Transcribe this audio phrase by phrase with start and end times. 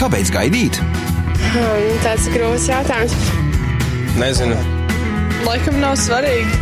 [0.00, 0.78] Kāpēc gaidīt?
[1.52, 3.12] Hmm, tāds grūts jautājums.
[4.16, 4.56] Nezinu.
[5.44, 6.56] Laikam nav svarīgi.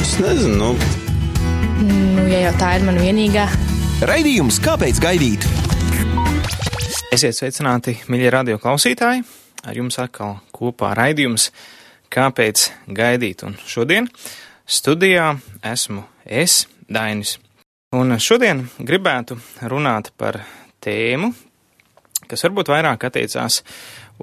[0.00, 0.56] Es nezinu.
[0.56, 0.70] Nu.
[1.84, 3.44] Nu, ja jau tā ir mana vienīgā.
[4.08, 5.44] Raidījums Kāpēc gaidīt?
[7.12, 9.24] Esiet sveicināti, mīļie radio klausītāji!
[9.68, 11.50] Ar jums atkal kopā raidījums
[12.12, 13.44] Kāpēc gaidīt?
[13.44, 14.08] Un šodien
[14.64, 17.36] studijā esmu es, Dainis.
[17.92, 19.36] Un šodien gribētu
[19.68, 20.40] runāt par
[20.86, 21.32] tēmu,
[22.30, 23.60] kas varbūt vairāk attiecās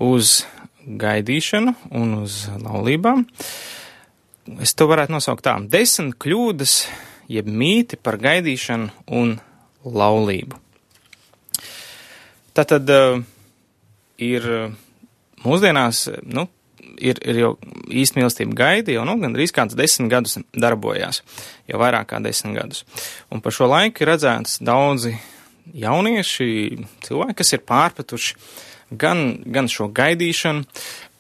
[0.02, 0.42] uz
[0.84, 3.26] gaidīšanu un uz laulībām.
[4.64, 6.88] Es to varētu nosaukt tā- desmit kļūdas,
[7.32, 9.40] jeb mīti par gaidīšanu un
[9.86, 10.60] laulību.
[12.54, 13.24] Tā tad uh,
[14.18, 14.44] ir
[15.44, 16.48] mūsdienās, nu,
[17.00, 17.52] ir, ir jau
[17.90, 21.24] īsti mīlestība gaida, jau nu, gandrīz kāds desmit gadus darbojās,
[21.68, 22.84] jau vairāk kā desmit gadus.
[23.32, 25.16] Un par šo laiku ir redzēts daudzi
[25.72, 26.48] jaunieši,
[27.06, 28.36] cilvēki, kas ir pārpratuši
[29.00, 30.66] gan, gan šo gaidīšanu,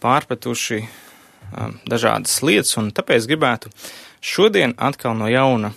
[0.03, 3.71] pārpratuši um, dažādas lietas, un tāpēc gribētu
[4.23, 5.73] šodien atkal no jauna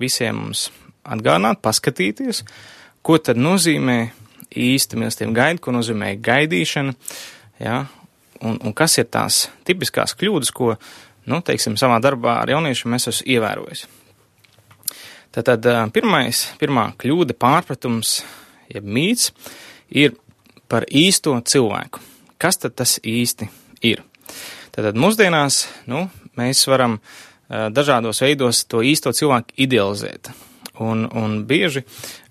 [0.00, 0.68] visiem mums
[1.04, 2.44] atgādināt, paskatīties,
[3.02, 3.98] ko tad nozīmē
[4.50, 6.94] īsta mīlestība gaida, ko nozīmē gaidīšana,
[7.62, 7.84] ja,
[8.42, 10.74] un, un kas ir tās tipiskās kļūdas, ko,
[11.30, 13.86] nu, teiksim, savā darbā ar jauniešiem es esmu ievērojis.
[15.30, 18.20] Tātad pirmais, pirmā kļūda pārpratums,
[18.72, 19.30] jeb mīts,
[19.90, 20.16] ir
[20.70, 22.02] par īsto cilvēku.
[22.40, 23.46] Kas tad tas īsti
[23.86, 24.02] ir?
[24.74, 26.08] Tātad mūsdienās, nu,
[26.38, 26.98] mēs varam
[27.50, 30.30] dažādos veidos to īsto cilvēku idealizēt.
[30.80, 31.82] Un, un bieži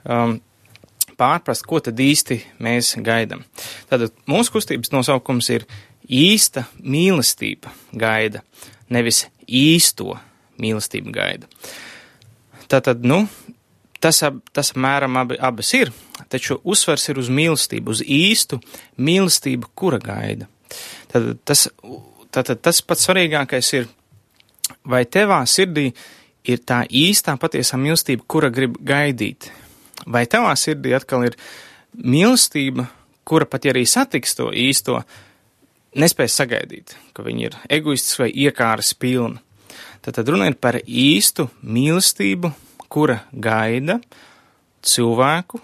[0.03, 0.39] um,
[1.19, 3.43] pārprast, ko tad īsti mēs gaidām.
[3.91, 5.67] Tātad mūsu kustības nosaukums ir
[6.09, 8.41] īsta mīlestība gaida,
[8.89, 10.15] nevis īsto
[10.59, 11.47] mīlestību gaida.
[12.69, 13.23] Tātad, nu,
[14.03, 14.21] tas,
[14.53, 15.91] tas mēram abi, abas ir,
[16.29, 18.59] taču uzsvers ir uz mīlestību, uz īstu
[19.01, 20.49] mīlestību, kura gaida.
[21.09, 21.65] Tātad tas,
[22.29, 23.89] tātad tas pats svarīgākais ir,
[24.85, 25.89] vai tevā sirdī
[26.49, 29.49] ir tā īstā patiesā mīlestība, kura grib gaidīt,
[30.05, 31.37] vai tavā sirdī atkal ir
[31.97, 32.87] mīlestība,
[33.27, 35.01] kura pat ja arī satiks to īsto,
[35.99, 39.41] nespēj sagaidīt, ka viņi ir egoists vai iekāras pilni.
[40.01, 42.51] Tad, runa ir par īstu mīlestību,
[42.89, 43.99] kura gaida
[44.85, 45.59] cilvēku,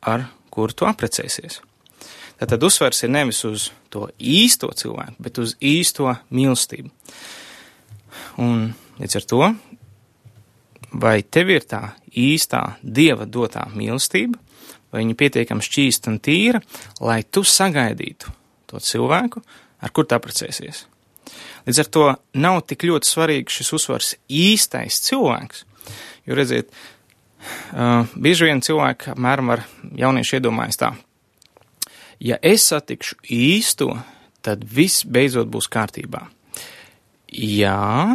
[0.00, 1.60] ar kuru tu aprecēsies.
[2.40, 6.90] Tad, uzsvers ir nevis uz to īsto cilvēku, bet uz īsto mīlestību.
[8.44, 8.66] Un
[9.00, 9.42] līdz ar to,
[10.96, 11.82] vai tev ir tā
[12.16, 14.40] īstā dieva dotā mīlestība,
[14.92, 16.60] vai viņa pietiekami šķīsta un tīra,
[17.04, 18.32] lai tu sagaidītu
[18.70, 19.42] to cilvēku,
[19.80, 20.86] ar kur tu apprecēsies.
[21.66, 22.04] Līdz ar to
[22.38, 25.64] nav tik ļoti svarīgs šis uzsvars īstais cilvēks,
[26.28, 26.70] jo redziet,
[27.74, 29.64] uh, bieži vien cilvēki apmēram ar
[29.98, 30.92] jauniešu iedomājas tā.
[32.22, 33.90] Ja es satikšu īsto,
[34.46, 36.22] tad viss beidzot būs kārtībā.
[37.34, 38.14] Jā,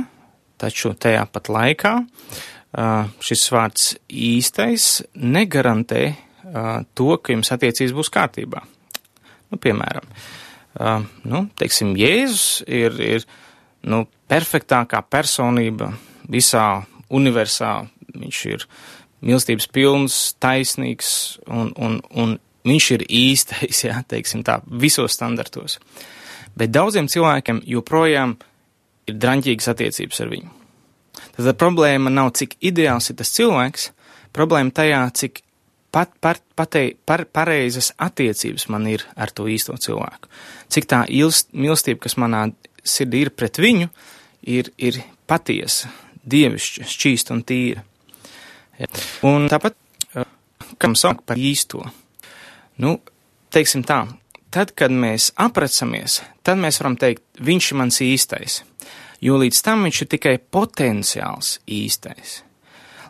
[0.61, 8.13] taču tajā pat laikā uh, šis vārds īstais negarantē uh, to, ka jums attiecības būs
[8.15, 8.63] kārtībā.
[9.51, 10.40] Nu, piemēram, uh,
[10.79, 13.25] nu, teiksim, Jēzus ir, ir
[13.83, 15.91] nu, perfektākā personība
[16.31, 17.73] visā universā.
[18.11, 18.65] Viņš ir
[19.23, 21.11] mīlestības pilns, taisnīgs
[21.47, 22.37] un, un, un
[22.67, 25.79] viņš ir īstais, jā, teiksim tā, visos standartos.
[26.57, 28.35] Bet daudziem cilvēkiem joprojām
[29.07, 30.57] ir draņķīgas attiecības ar viņu.
[31.35, 33.89] Tad problēma nav, cik ideāls ir tas cilvēks,
[34.35, 35.41] problēma tajā, cik
[35.91, 40.31] pat, par, patei, par, pareizas attiecības man ir ar to īsto cilvēku.
[40.71, 42.47] Cik tā ilst, mīlestība, kas manā
[42.83, 43.89] sirdī ir pret viņu,
[44.49, 45.91] ir, ir patiesa,
[46.23, 47.85] dievišķa, šķīsta un tīra.
[48.79, 48.89] Ja.
[49.27, 49.77] Un tāpat,
[50.81, 51.83] kam saka par īsto,
[52.81, 52.97] nu,
[53.53, 54.03] teiksim tā,
[54.53, 58.61] tad, kad mēs aprecamies, tad mēs varam teikt, viņš ir mans īstais,
[59.21, 62.41] jo līdz tam viņš ir tikai potenciāls īstais.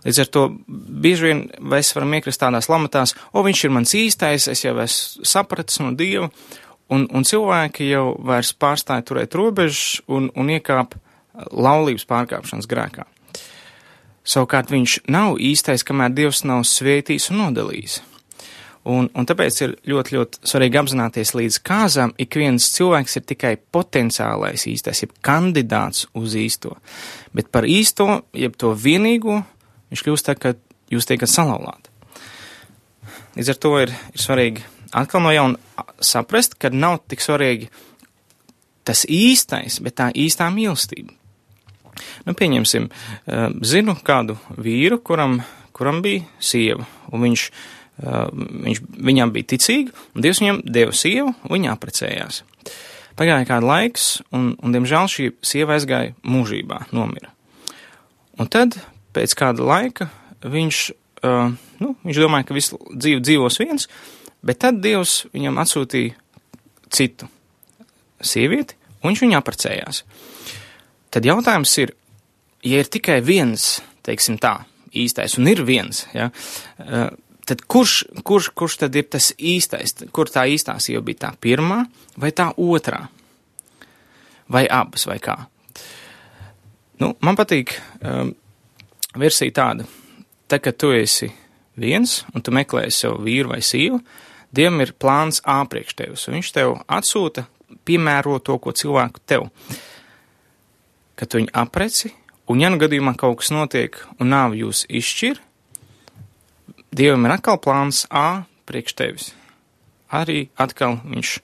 [0.01, 4.47] Līdz ar to bieži vien mēs varam iekrist tādās lamatās, o, viņš ir mans īstais,
[4.49, 6.31] es jau esmu sapratis no Dieva,
[6.89, 10.97] un, un cilvēki jau vairs pārstāja turēt robežas un, un iekāp
[11.51, 13.05] laulības pārkāpšanas grēkā.
[14.21, 18.01] Savukārt viņš nav īstais, kamēr Dievs nav svētījis un nodalījis.
[18.89, 23.51] Un, un tāpēc ir ļoti, ļoti svarīgi apzināties līdz kāzām, ik viens cilvēks ir tikai
[23.73, 26.73] potenciālais īstais, jeb kandidāts uz īsto.
[27.37, 29.43] Bet par īsto, jeb to vienīgo,
[29.91, 30.55] viņš kļūst tā, ka
[30.91, 31.89] jūs tiekat salauzāti.
[33.37, 37.69] Līdz ar to ir, ir svarīgi atkal no jauna saprast, ka nav tik svarīgi
[38.87, 41.13] tas īstais, bet tā īstā mīlestība.
[42.25, 42.87] Nu, pieņemsim,
[43.67, 45.41] zinu kādu vīru, kuram,
[45.75, 47.51] kuram bija sieva, un viņš
[48.01, 48.31] Uh,
[48.65, 52.39] viņš, viņam bija ticīgi, un Dievs viņam deva sievu, un viņi apprecējās.
[53.19, 57.29] Pagāja kāda laiks, un, un, diemžēl, šī sieva aizgāja mūžībā, nomira.
[58.41, 58.79] Un tad,
[59.15, 60.09] pēc kāda laika,
[60.41, 60.81] viņš,
[61.27, 61.53] uh,
[61.83, 63.87] nu, viņš domāja, ka visu dzīvi dzīvos viens,
[64.45, 66.17] bet tad Dievs viņam atsūtīja
[66.91, 67.29] citu
[68.21, 70.03] sievieti, un viņš viņu apprecējās.
[71.11, 71.95] Tad jautājums ir,
[72.63, 74.61] ja ir tikai viens, teiksim tā,
[74.91, 77.09] īstais, un ir viens, ja, uh,
[77.47, 81.83] tad kurš, kurš, kurš tad ir tas īstais, kur tā īstā sieva bija tā pirmā
[82.19, 83.05] vai tā otrā?
[84.51, 85.37] Vai abas, vai kā?
[87.01, 87.73] Nu, man patīk
[88.03, 88.33] um,
[89.17, 89.87] versija tāda,
[90.47, 91.31] tā, ka tu esi
[91.79, 94.01] viens un tu meklēsi sev vīru vai sīvu,
[94.51, 97.45] Dievam ir plāns A priekš tevis, un viņš tev atsūta
[97.87, 99.45] piemēro to, ko cilvēku tev.
[101.15, 102.11] Kad tu viņu apreci,
[102.51, 105.39] un ja nu gadījumā kaut kas notiek un nav jūs izšķir,
[106.91, 109.29] Dievam ir atkal plāns A priekš tevis.
[110.11, 111.37] Arī atkal viņš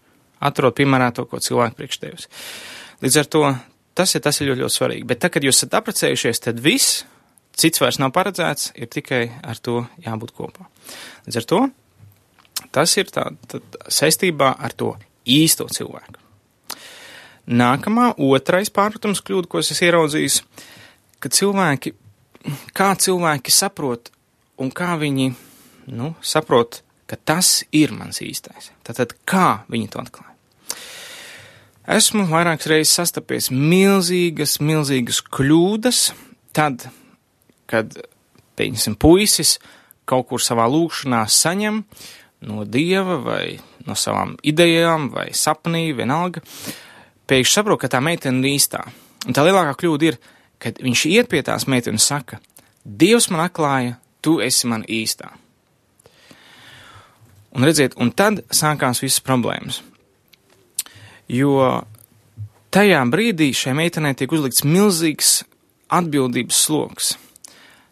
[0.43, 2.27] atrod piemērā to, ko cilvēku priekš tevis.
[2.99, 3.43] Līdz ar to
[3.95, 5.07] tas ir, tas ir ļoti, ļoti svarīgi.
[5.07, 7.05] Bet tad, kad jūs esat apprecējušies, tad viss,
[7.57, 10.67] cits vairs nav paredzēts, ir tikai ar to jābūt kopā.
[11.25, 11.61] Līdz ar to
[12.73, 13.61] tas ir tā, tā,
[13.91, 14.93] saistībā ar to
[15.27, 16.19] īsto cilvēku.
[17.47, 20.41] Nākamā, otrais pārpratums kļūda, ko es esmu ieraudzījis,
[21.23, 21.93] ka cilvēki,
[22.75, 24.11] kā cilvēki saprot
[24.59, 25.29] un kā viņi
[25.95, 28.73] nu, saprot, ka tas ir mans īstais.
[28.83, 30.33] Tātad, kā viņi to atklāja?
[31.87, 36.01] Esmu vairākas reizes sastapies milzīgas, milzīgas kļūdas,
[36.51, 36.89] tad,
[37.69, 37.93] kad,
[38.59, 39.57] pieņemsim, puisis
[40.07, 41.83] kaut kur savā lūkšanā saņem
[42.47, 46.43] no dieva vai no savām idejām vai sapnī, vienalga,
[47.27, 48.83] pēkšņi saprot, ka tā meitene ir īstā.
[49.27, 50.19] Un tā lielākā kļūda ir,
[50.61, 52.39] kad viņš iet pie tās meitenes un saka,
[52.87, 55.27] Dievs man atklāja tu esi man īstā.
[57.51, 59.81] Un redziet, un tad sākās visas problēmas.
[61.27, 61.83] Jo
[62.71, 65.41] tajā brīdī šai meitenei tiek uzlikts milzīgs
[65.91, 67.15] atbildības sloks.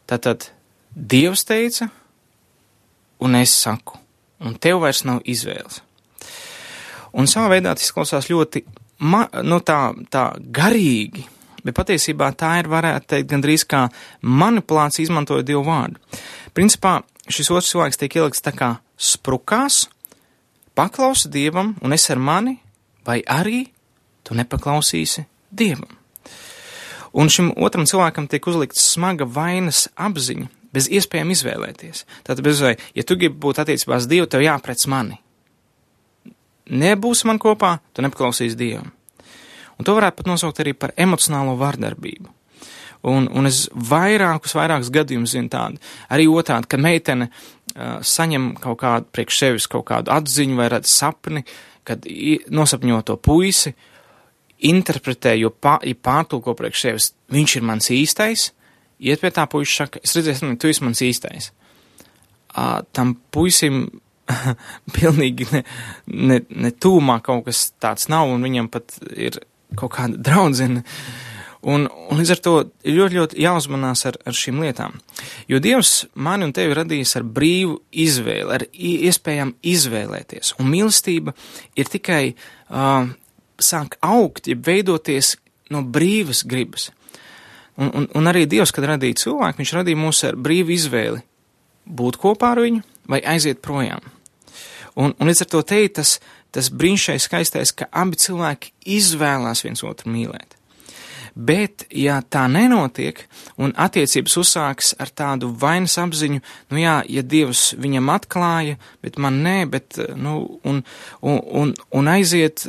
[0.05, 0.49] Tātad
[0.95, 1.89] Dievs teica,
[3.19, 3.97] un es saku,
[4.39, 5.81] un tev vairs nav izvēles.
[7.15, 8.61] Un savā veidā tas izklausās ļoti,
[9.07, 9.79] ma, nu tā,
[10.11, 11.25] tā garīgi,
[11.65, 13.85] bet patiesībā tā ir, varētu teikt, gandrīz kā
[14.21, 15.99] manipulācija izmantojot Dievu vārdu.
[16.55, 19.85] Principā šis otrs cilvēks tiek ielikts tā kā sprukās,
[20.77, 22.59] paklausa Dievam un es ar mani,
[23.07, 23.65] vai arī
[24.23, 26.04] tu nepaklausīsi Dievam.
[27.15, 32.03] Un šim otram cilvēkam tiek uzlikts smaga vainas apziņa, bez iespējām izvēlēties.
[32.27, 35.21] Tātad, bez vai, ja tu gribi būt attiecībās Dievu, tev jāprec mani.
[36.65, 38.91] Nebūs man kopā, tu nepaklausīsi Dievam.
[39.75, 42.31] Un to varētu pat nosaukt arī par emocionālo vardarbību.
[43.05, 45.79] Un, un es vairākus, vairākus gadījumus zinu tādu.
[46.11, 50.89] Arī otrādi, ka meitene uh, saņem kaut kādu priekš sevis kaut kādu atziņu vai redz
[50.89, 51.45] sapni,
[51.85, 52.07] kad
[52.49, 53.75] nosapņo to puisi,
[54.63, 58.49] interpretē, jo pā, ja pārtulko priekš sevis, viņš ir mans īstais,
[58.99, 61.51] iet pie tā puiša saka, es redzēju, tu esi mans īstais.
[62.55, 63.87] Uh, tam puisim
[64.95, 65.61] pilnīgi ne,
[66.07, 69.41] ne, ne tūmā kaut kas tāds nav, un viņam pat ir
[69.75, 70.85] kaut kāda draudzene.
[71.65, 72.51] Un, un līdz ar to
[72.85, 74.99] ļoti, ļoti jāuzmanās ar, ar šīm lietām.
[75.49, 80.53] Jo Dievs mani un tevi radījis ar brīvu izvēli, ar iespējām izvēlēties.
[80.61, 81.33] Un mīlestība
[81.73, 83.09] ir tikai uh,
[83.61, 85.35] sāk augt, ja veidoties
[85.73, 86.89] no brīvas gribas.
[87.75, 91.23] Un, un, un arī Dievs, kad radīja cilvēku, viņš radīja mūs ar brīvu izvēli
[91.85, 94.03] būt kopā ar viņu vai aiziet projām.
[94.95, 96.17] Un, un līdz ar to te ir tas,
[96.55, 100.55] tas brīnišķīgais, skaistais, ka abi cilvēki izvēlās viens otru mīlēt.
[101.35, 103.17] Bet, ja tā nenotiek,
[103.59, 106.39] un attiecības uzsāks ar tādu vainas apziņu,
[106.71, 110.79] nu jā, ja Dievs viņam atklāja, bet man nē, bet, nu, un,
[111.19, 112.63] un, un, un aiziet,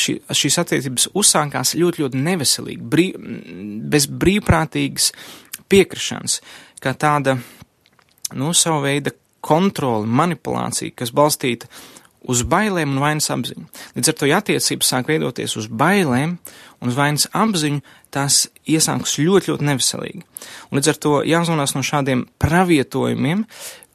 [0.00, 3.06] šī, šīs attiecības uzsākās ļoti, ļoti neveselīgi, brī,
[3.84, 5.10] bez brīvprātīgas
[5.68, 6.40] piekrišanas,
[6.80, 7.36] kā tāda,
[8.32, 9.12] nu, savu veidu
[9.44, 11.68] kontroli, manipulācija, kas balstīta
[12.26, 13.66] uz bailēm un vainas apziņu.
[13.96, 16.36] Līdz ar to, ja attiecības sāk veidoties uz bailēm
[16.84, 17.82] un vainas apziņu,
[18.14, 20.22] tās iesāks ļoti, ļoti neveselīgi.
[20.70, 23.44] Un līdz ar to jāuzmanās no šādiem pravietojumiem,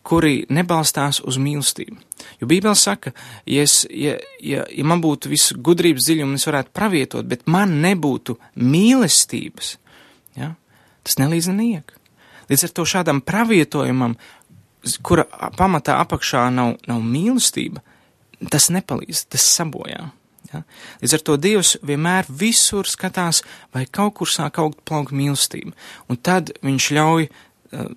[0.08, 2.00] kuri nebalstās uz mīlestību.
[2.42, 3.14] Jo Bībele saka,
[3.46, 7.78] ja, es, ja, ja, ja man būtu viss gudrības dziļums, es varētu pravietot, bet man
[7.84, 9.76] nebūtu mīlestības,
[10.40, 10.54] ja,
[11.06, 11.94] tas nelīdz neniek.
[12.50, 14.18] Līdz ar to šādam pravietojumam,
[15.06, 17.84] kura pamatā apakšā nav, nav mīlestība,
[18.50, 20.10] tas nepalīdz, tas sabojā.
[20.52, 20.64] Ja?
[21.02, 23.42] Līdz ar to Dievs vienmēr visur skatās,
[23.74, 25.74] vai kaut kur sāk augt plaukt mīlestība.
[26.12, 27.92] Un tad viņš ļauj eh,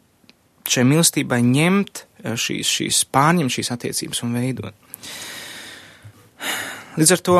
[0.71, 4.77] šai mīlestībai ņemt šīs, šīs pārņemt šīs attiecības un veidot.
[6.95, 7.37] Līdz ar to,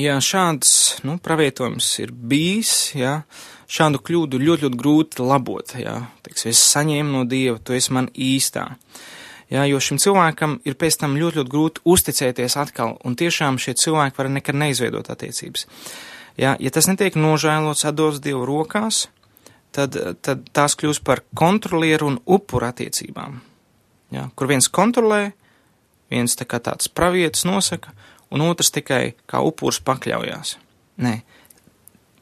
[0.00, 0.70] ja šāds,
[1.06, 3.22] nu, pravietojums ir bijis, ja,
[3.70, 5.96] šādu kļūdu ļoti, ļoti grūti labot, ja,
[6.26, 8.68] teiks, es saņēmu no Dieva, tu esi man īstā.
[9.54, 13.76] Jā, jo šim cilvēkam ir pēc tam ļoti, ļoti grūti uzticēties atkal, un tiešām šie
[13.78, 15.68] cilvēki var nekad neizveidot attiecības.
[16.40, 19.04] Jā, ja tas netiek nožēlots, atdots Dievu rokās,
[19.76, 19.94] tad,
[20.26, 23.36] tad tās kļūst par kontrolieru un upuru attiecībām.
[24.14, 25.28] Jā, kur viens kontrolē,
[26.10, 27.94] viens tā kā tāds pravietis nosaka,
[28.34, 30.56] un otrs tikai kā upurs pakļaujās.
[31.04, 31.14] Nē,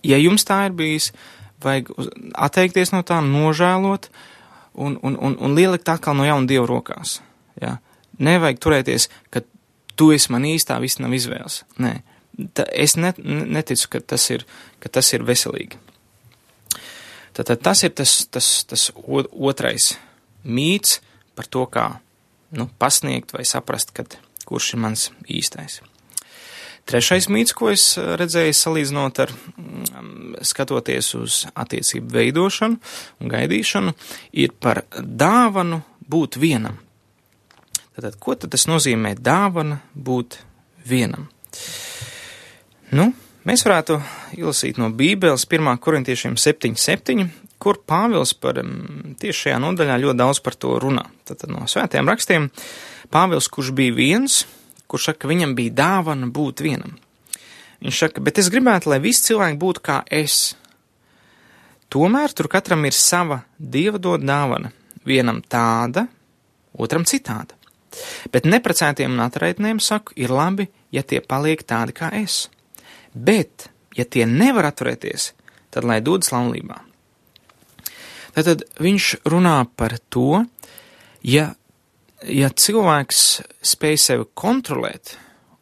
[0.04, 1.14] ja jums tā ir bijis,
[1.64, 1.88] vajag
[2.36, 4.28] atteikties no tā, nožēlot, uh,
[4.74, 7.20] un, un, un, un lielikt atkal no jauna Dievu rokās.
[7.60, 7.76] Ja?
[8.22, 9.44] Nevajag turēties, ka
[9.96, 11.62] tu esi man īstā, viss nav izvēles.
[11.82, 12.00] Nē,
[12.54, 14.46] Ta, es net, neticu, ka tas ir,
[14.80, 15.76] ka tas ir veselīgi.
[17.36, 19.92] Tātad tas ir tas, tas, tas otrais
[20.44, 21.00] mīts
[21.36, 21.86] par to, kā
[22.56, 24.16] nu, pasniegt vai saprast, kad,
[24.48, 25.80] kurš ir mans īstais.
[26.88, 32.78] Trešais mīts, ko es eh, redzēju salīdzinot ar mm, skatoties uz attiecību veidošanu
[33.22, 33.94] un gaidīšanu,
[34.42, 36.80] ir par dāvanu būt vienam.
[37.92, 40.40] Tātad, ko tad tas nozīmē dāvana būt
[40.88, 41.28] vienam?
[42.92, 43.10] Nu,
[43.48, 44.00] mēs varētu
[44.38, 45.70] izlasīt no Bībeles 1.
[45.84, 47.28] korintiešiem 7.7,
[47.62, 51.06] kur Pāvils par mm, tieši šajā nodaļā ļoti daudz par to runā.
[51.28, 52.50] Tātad no svētiem rakstiem
[53.12, 54.42] Pāvils, kurš bija viens,
[54.92, 56.98] kurš saka, ka viņam bija dāvana būt vienam.
[57.82, 60.52] Viņš saka, bet es gribētu, lai visi cilvēki būtu kā es.
[61.92, 64.70] Tomēr tur katram ir sava dieva dod dāvana.
[65.08, 66.06] Vienam tāda,
[66.78, 67.56] otram citāda.
[68.32, 72.46] Bet neprecētiem un atraitniem saku, ir labi, ja tie paliek tādi kā es.
[73.12, 75.32] Bet, ja tie nevar atturēties,
[75.74, 76.78] tad lai dodas laulībā.
[78.32, 80.44] Tātad viņš runā par to,
[81.20, 81.50] ja
[82.28, 83.24] ja cilvēks
[83.72, 85.16] spēj sevi kontrolēt,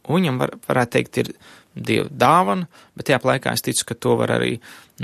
[0.09, 1.33] un viņam var, varētu teikt, ir
[1.71, 2.67] Dieva dāvana,
[2.99, 4.57] bet tajā laikā es ticu, ka to var arī,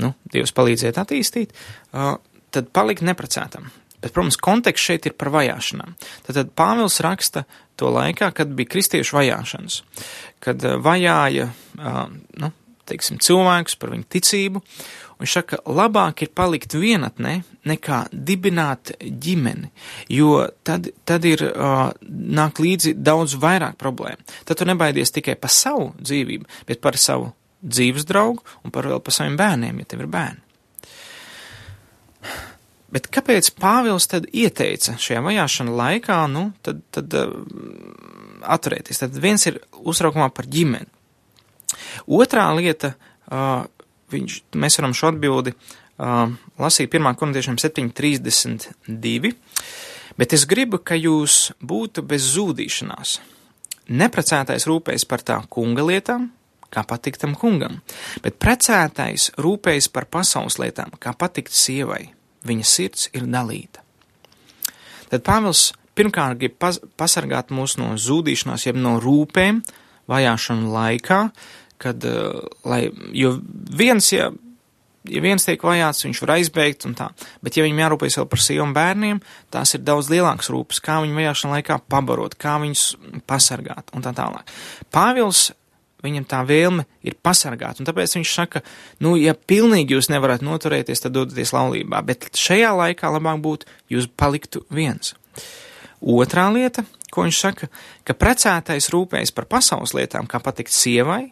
[0.03, 1.53] nu, Dievs palīdzēt attīstīt,
[1.95, 2.17] uh,
[2.53, 3.69] tad palikt neprecētam.
[3.97, 5.95] Bet, protams, konteksts šeit ir par vajāšanām.
[6.27, 7.45] Tad, Pāvils raksta
[7.79, 9.79] to laikā, kad bija kristiešu vajāšanas,
[10.43, 11.47] kad vajāja,
[11.79, 12.03] uh,
[12.43, 12.51] nu,
[12.87, 14.63] teiksim, cilvēkus par viņu ticību,
[15.17, 19.71] Viņš saka, labāk ir palikt vienatnē, nekā dibināt ģimeni,
[20.13, 24.21] jo tad, tad ir uh, nāk līdzi daudz vairāk problēmu.
[24.45, 27.31] Tad tu nebaidies tikai par savu dzīvību, bet par savu
[27.65, 30.43] dzīves draugu un par vēl par saviem bērniem, ja tev ir bērni.
[32.93, 37.33] Bet kāpēc Pāvils tad ieteica šajā vajāšana laikā, nu, tad, tad uh,
[38.53, 39.01] atturēties?
[39.01, 40.93] Tad viens ir uztraukumā par ģimeni.
[42.05, 42.93] Otrā lieta,
[44.13, 45.55] viņš, mēs varam šo atbildi
[45.97, 47.09] lasīt 1.
[47.17, 49.33] korintiešiem 7.32,
[50.17, 53.17] bet es gribu, ka jūs būtu bez zūdīšanās.
[53.87, 56.29] Neprecētais rūpējas par tā kunga lietām,
[56.69, 57.79] kā patikt tam kungam,
[58.21, 62.09] bet precētais rūpējas par pasaules lietām, kā patikt sievai.
[62.47, 63.81] Viņa sirds ir dalīta.
[65.07, 69.63] Tad Pāvils pirmkārt grib pas pasargāt mūs no zūdīšanās, jeb no rūpēm
[70.11, 71.21] vajāšanu laikā,
[71.81, 73.37] kad, eh, lai, jo
[73.77, 74.31] viens, ja,
[75.07, 77.11] ja viens tiek vajāts, viņš var aizbēgt un tā,
[77.45, 79.21] bet ja viņam jārūpējas vēl par sievu un bērniem,
[79.53, 82.89] tās ir daudz lielākas rūpes, kā viņu vajāšana laikā pabarot, kā viņus
[83.29, 84.51] pasargāt un tā tālāk.
[84.93, 85.51] Pāvils
[86.03, 88.61] viņam tā vēlme ir pasargāt, un tāpēc viņš saka,
[89.03, 94.09] nu, ja pilnīgi jūs nevarat noturēties, tad dodaties laulībā, bet šajā laikā labāk būtu, jūs
[94.19, 95.15] paliktu viens.
[95.97, 97.71] Otrā lieta, ko viņš saka,
[98.05, 101.31] ka precētais rūpējas par pasaules lietām, kā patikt sievai,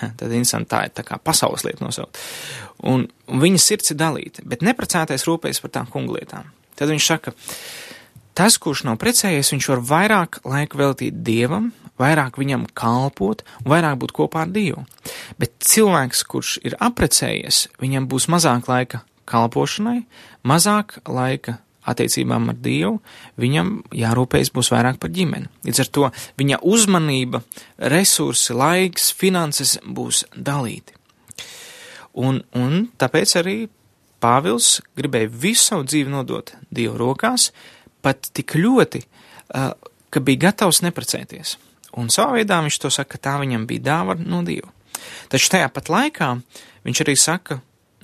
[0.00, 2.18] Tad interesanti tā ir tā kā pasaules lieta nosaukt.
[2.88, 6.48] Un, un viņa sirds ir dalīta, bet neprecētais rūpējas par tām kunglietām.
[6.78, 7.34] Tad viņš saka,
[8.38, 11.70] tas, kurš nav precējies, viņš var vairāk laika veltīt dievam,
[12.00, 14.84] vairāk viņam kalpot vairāk būt kopā ar Dievu.
[15.38, 20.02] Bet cilvēks, kurš ir aprecējies, viņam būs mazāk laika kalpošanai,
[20.48, 21.58] mazāk laika
[21.88, 22.96] attiecībām ar Dievu,
[23.42, 25.50] viņam jārūpējas būs vairāk par ģimeni.
[25.66, 26.08] Līdz ar to
[26.40, 27.42] viņa uzmanība,
[27.92, 30.94] resursi, laiks, finanses būs dalīti.
[32.22, 33.56] Un, un tāpēc arī
[34.22, 37.48] Pāvils gribēja visu savu dzīvi nodot Dievu rokās,
[38.02, 39.72] pat tik ļoti, uh,
[40.12, 41.56] ka bija gatavs neprecēties.
[41.98, 44.70] Un savā veidā viņš to saka, ka tā viņam bija dāvana no Dieva.
[45.32, 46.28] Taču tajā pat laikā
[46.86, 47.58] viņš arī saka,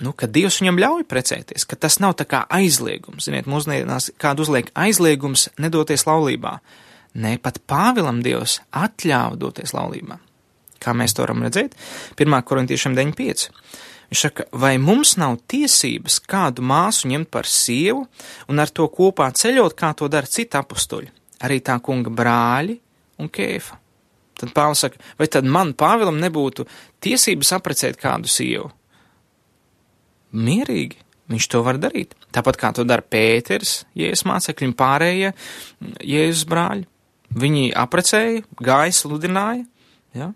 [0.04, 3.26] nu, ka Dievs viņam ļauj precēties, ka tas nav tā kā aizliegums.
[3.28, 6.58] Ziniet, mūsdienās kādu uzliek aizliegums nedoties laulībā.
[7.18, 10.18] Nē, pat Pāvilam Dievs atļāva doties laulībā.
[10.78, 11.74] Kā mēs to varam redzēt?
[12.20, 12.38] 1.
[12.46, 13.48] korintiešiem 9.5.
[14.08, 18.06] Viņš saka, vai mums nav tiesības kādu māsu ņemt par sievu
[18.48, 21.10] un ar to kopā ceļot, kā to dara citi apstuļi,
[21.44, 22.78] arī tā kunga brāļi
[23.20, 23.76] un kēfa.
[24.38, 26.64] Tad Pāvils saka, vai tad man Pāvilam nebūtu
[27.04, 28.70] tiesības aprecēt kādu sievu?
[30.32, 31.00] Mierīgi.
[31.28, 32.14] Viņš to var darīt.
[32.32, 35.32] Tāpat kā to dara Pēters, Jēzus mācekļi un pārējie
[36.08, 36.86] Jēzus brāļi.
[37.38, 39.66] Viņi aprecēja, gāja, sludināja.
[40.16, 40.30] Ja?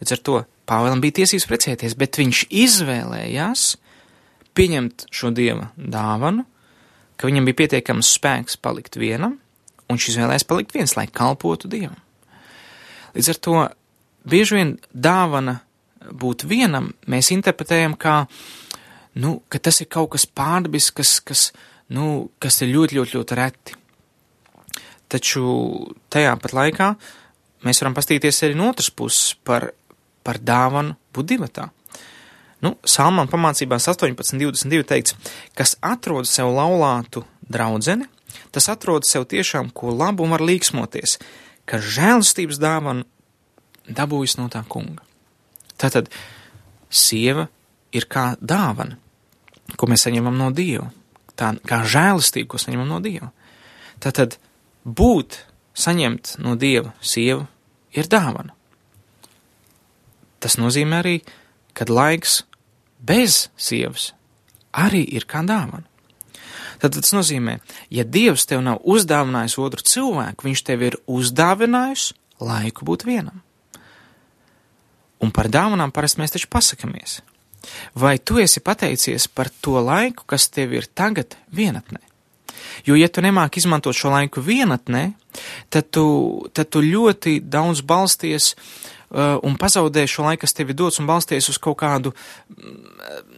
[0.00, 3.64] Līdz ar to Pāvēlam bija tiesības precēties, bet viņš izvēlējās
[4.56, 6.46] pieņemt šo dieva dāvanu,
[7.20, 9.36] ka viņam bija pietiekams spēks palikt vienam,
[9.84, 12.00] un viņš izvēlējās palikt viens, lai kalpotu dievam.
[13.14, 13.58] Līdz ar to
[14.24, 15.58] bieži vien dāvana
[16.08, 18.24] būt vienam mēs interpretējam kā,
[19.14, 21.42] nu, ka tas ir kaut kas pārdabisks, kas, kas,
[21.94, 23.76] nu, kas ir ļoti, ļoti, ļoti reti.
[25.10, 25.44] Taču
[26.10, 26.90] tajā pat laikā
[27.64, 29.70] mēs varam pastīties arī no otras puses par,
[30.26, 31.68] par dāvanu būt divatā.
[32.64, 35.16] Nu, Salmām pamācībās 18.22 teikts,
[35.56, 38.08] kas atrod sev laulātu draudzeni,
[38.54, 41.18] tas atrod sev tiešām ko labu un var līksmoties,
[41.68, 43.04] ka žēlastības dāvanu
[43.84, 45.04] dabūjis no tā kunga.
[45.76, 46.08] Tātad
[46.88, 47.48] sieva
[47.92, 48.96] ir kā dāvana,
[49.76, 50.90] ko mēs saņemam no Dieva,
[51.38, 53.30] tā kā žēlastība, ko saņemam no Dieva.
[54.02, 54.36] Tātad
[54.84, 55.38] būt,
[55.74, 57.46] saņemt no Dieva sievu
[57.96, 58.54] ir dāvana.
[60.44, 61.16] Tas nozīmē arī,
[61.72, 62.42] ka laiks
[63.00, 64.12] bez sievas
[64.74, 65.86] arī ir kā dāvana.
[66.82, 67.58] Tad tas nozīmē,
[67.94, 72.10] ja Dievs tev nav uzdāvinājis otru cilvēku, viņš tev ir uzdāvinājis
[72.44, 73.40] laiku būt vienam.
[75.24, 77.22] Un par dāvanām parasti mēs taču pasakamies.
[77.98, 82.02] Vai tu esi pateicies par to laiku, kas tev ir tagad vienatnē?
[82.84, 85.04] Jo, ja tu nemāki izmantot šo laiku vienatnē,
[85.72, 86.04] tad tu,
[86.54, 91.08] tad tu ļoti daudz balsties uh, un pazaudē šo laiku, kas tev ir dots, un
[91.08, 92.14] balsties uz kaut kādu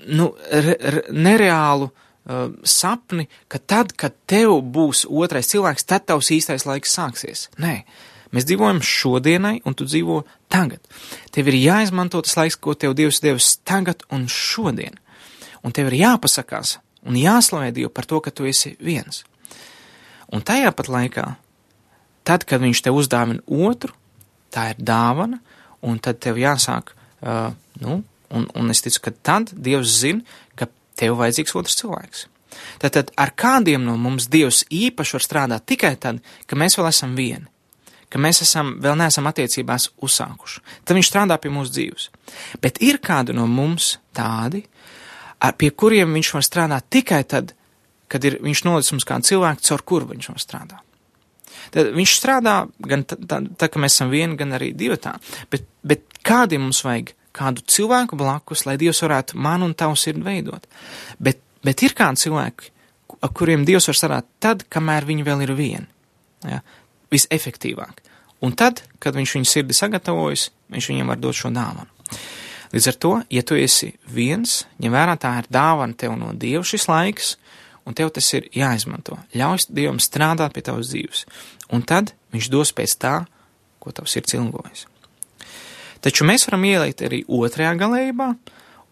[0.08, 6.32] nu, re, re, nereālu uh, sapni, ka tad, kad tev būs otrais cilvēks, tad tavs
[6.34, 7.48] īstais laiks sāksies.
[7.62, 7.80] Nē,
[8.34, 10.82] mēs dzīvojam šodienai, un tu dzīvo tagad.
[11.34, 14.98] Tev ir jāizmanto tas laiks, ko tev Dievs devis tagad un šodien.
[15.66, 19.22] Un tev ir jāpasakās un jāslavē Dievu par to, ka tu esi viens.
[20.34, 21.26] Un tajā pat laikā,
[22.26, 23.94] tad, kad viņš tev uzdāvina otru,
[24.50, 25.38] tā ir dāvana,
[25.86, 26.90] un tad tev jāsāk,
[27.22, 28.00] uh, nu,
[28.34, 30.24] un, un es ticu, ka tad Dievs zina,
[30.58, 30.66] ka
[30.98, 32.26] tev vajadzīgs otrs cilvēks.
[32.82, 37.14] Tātad ar kādiem no mums Dievs īpaši var strādāt tikai tad, ka mēs vēl esam
[37.18, 37.46] vieni,
[38.12, 40.62] ka mēs esam, vēl neesam attiecībās uzsākuši.
[40.86, 42.08] Tad viņš strādā pie mūsu dzīves.
[42.62, 44.64] Bet ir kādi no mums tādi,
[45.58, 47.52] pie kuriem viņš var strādāt tikai tad,
[48.12, 50.82] kad ir, viņš nolicis mums kādu cilvēku, caur kuru viņš var strādāt.
[51.74, 55.16] Tad viņš strādā gan tad, ka mēs esam vieni, gan arī divi tā.
[55.50, 60.24] Bet, bet kādiem mums vajag kādu cilvēku blakus, lai Dievs varētu man un tavu sirdi
[60.24, 60.64] veidot.
[61.18, 62.70] Bet, bet ir kādi cilvēki,
[63.20, 65.88] ar kuriem Dievs var strādāt tad, kamēr viņi vēl ir vieni.
[66.46, 66.62] Ja?
[67.12, 68.02] Visefektīvāk.
[68.44, 71.88] Un tad, kad viņš viņu sirdi sagatavojas, viņš viņam var dot šo dāvanu.
[72.74, 76.64] Līdz ar to, ja tu esi viens, ņem vērā tā ir dāvana tev no Dieva
[76.66, 77.36] šis laiks,
[77.86, 79.16] un tev tas ir jāizmanto.
[79.36, 81.24] Ļauj Dievam strādāt pie tavas dzīves,
[81.72, 83.14] un tad viņš dos pēc tā,
[83.80, 84.86] ko tavs ir cilgojas.
[86.02, 88.28] Taču mēs varam ielikt arī otrajā galējībā,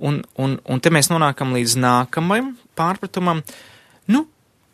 [0.07, 3.43] un, un, un te mēs nonākam līdz nākamajam pārpratumam.
[4.11, 4.25] Nu,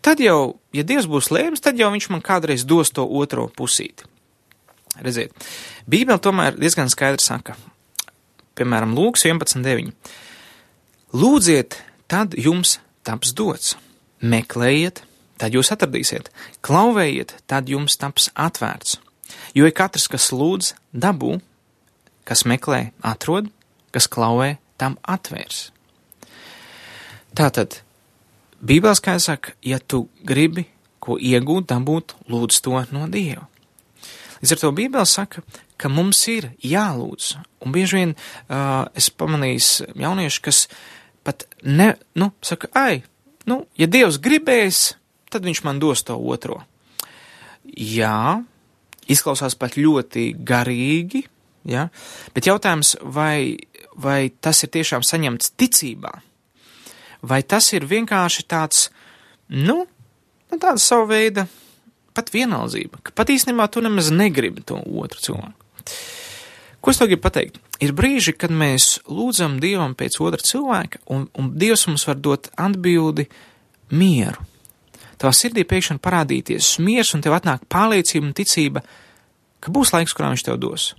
[0.05, 4.07] tad jau, ja Dievs būs lēms, tad jau viņš man kādreiz dos to otro pusīti.
[5.01, 5.33] Redziet,
[5.89, 7.55] Bībele tomēr diezgan skaidri saka,
[8.59, 9.93] piemēram, Lūks 11.9.
[11.17, 11.79] Lūdziet,
[12.11, 13.77] tad jums taps dots
[14.21, 15.03] meklējiet,
[15.41, 16.29] tad jūs atradīsiet,
[16.67, 18.99] klauvējiet, tad jums taps atvērts.
[19.57, 21.39] Jo ir katrs, kas lūdz, dabū,
[22.29, 23.49] kas meklē, atrod,
[23.95, 25.71] kas klauvē, tam atvērs.
[27.37, 27.81] Tātad,
[28.61, 30.67] Bībeles kā saka, ja tu gribi
[31.01, 33.49] ko iegūt, dabūt, lūdz to no Dieva.
[34.41, 35.43] Līdz ar to Bībele saka,
[35.81, 40.63] ka mums ir jālūdz, un bieži vien uh, es pamanīju jauniešu, kas
[41.25, 43.03] pat ne, nu, saka, ai,
[43.49, 44.95] nu, ja Dievs gribēs,
[45.33, 46.63] tad viņš man dos to otro.
[47.65, 48.41] Jā,
[49.13, 51.27] izklausās pat ļoti garīgi,
[51.69, 51.91] ja?
[52.33, 53.61] bet jautājums, vai,
[53.93, 56.17] vai tas ir tiešām saņemts ticībā,
[57.23, 58.89] vai tas ir vienkārši tāds,
[59.49, 59.85] nu,
[60.51, 61.47] nu tāda sava veida
[62.17, 65.57] pat vienaldzība, ka pat īstenībā tu nemaz negribi to otru cilvēku.
[66.81, 67.59] Ko es to gribu pateikt?
[67.81, 72.49] Ir brīži, kad mēs lūdzam Dievam pēc otra cilvēka, un, un Dievs mums var dot
[72.61, 73.27] atbildi
[73.93, 74.47] mieru.
[75.21, 78.83] Tavā sirdī pēkšņi parādīties miers, un tev atnāk pārliecība un ticība,
[79.61, 80.91] ka būs laiks, kurā viņš tev dos.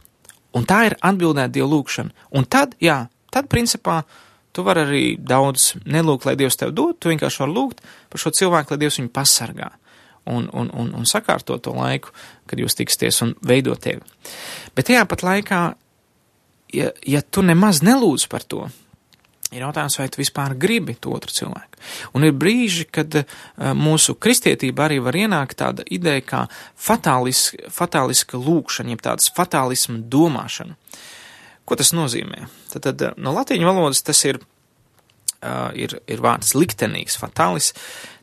[0.58, 2.14] Un tā ir atbildēt Dievu lūgšana.
[2.38, 4.04] Un tad, jā, tad principā
[4.52, 8.34] Tu vari arī daudz nelūgt, lai Dievs tev dod, tu vienkārši vari lūgt par šo
[8.36, 9.72] cilvēku, lai Dievs viņu pasargā
[10.26, 12.12] un, un, un, un sakārto to laiku,
[12.50, 14.04] kad jūs tiksties un veido tevi.
[14.76, 15.62] Bet tajā pat laikā,
[16.76, 18.68] ja, ja tu nemaz nelūdz par to,
[19.52, 21.80] ir jautājums, vai tu vispār gribi to otru cilvēku.
[22.16, 23.26] Un ir brīži, kad uh,
[23.76, 26.44] mūsu kristietība arī var ienākt tāda ideja kā
[26.80, 30.78] fatāliska, fatāliska lūkšana, jeb tādas fatālisma domāšana.
[31.66, 32.48] Ko tas nozīmē?
[32.74, 34.42] Tad, tad no latīņu valodas tas ir,
[35.42, 37.72] uh, ir, ir vārds liktenīgs, fatālis.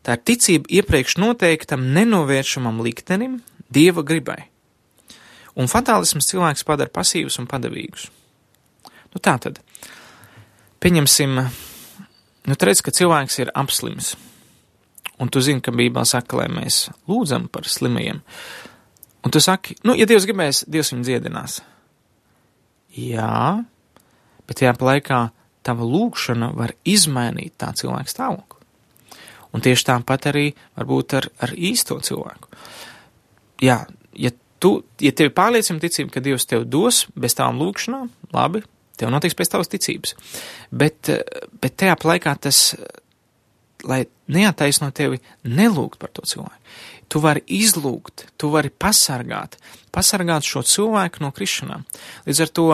[0.07, 3.41] Tā ir ticība iepriekš noteiktam nenovēršamam liktenim,
[3.73, 4.43] dieva gribai.
[5.59, 8.09] Un fatālisms cilvēks padara pasīvus un padavīgus.
[9.15, 9.59] Nu tā tad.
[10.79, 11.39] Pieņemsim,
[12.47, 14.15] nu, redz, ka cilvēks ir apslims.
[15.19, 18.21] Un tu zini, ka Bībelē saka, lai mēs lūdzam par slimajiem.
[19.27, 21.59] Un tu saki, nu, ja Dievs gribēs, Dievs viņu dziedinās.
[22.99, 23.65] Jā,
[24.49, 25.21] bet tajā laikā
[25.67, 28.57] tava lūkšana var izmainīt tā cilvēka stāvokli.
[29.55, 32.51] Un tieši tāpat arī varbūt ar, ar īsto cilvēku.
[33.65, 33.81] Jā,
[34.19, 38.63] ja tu, ja tev ir pārliecina ticība, ka Dievs tev dos bez tām lūkšanām, labi,
[38.99, 40.15] tev notiks pēc tavas ticības.
[40.71, 41.11] Bet,
[41.63, 42.63] bet tajā laikā tas,
[43.89, 46.77] lai neataisno tevi, nelūgt par to cilvēku.
[47.09, 49.57] Tu vari izlūgt, tu vari pasargāt,
[49.95, 51.87] pasargāt šo cilvēku no krišanām.
[52.29, 52.67] Līdz ar to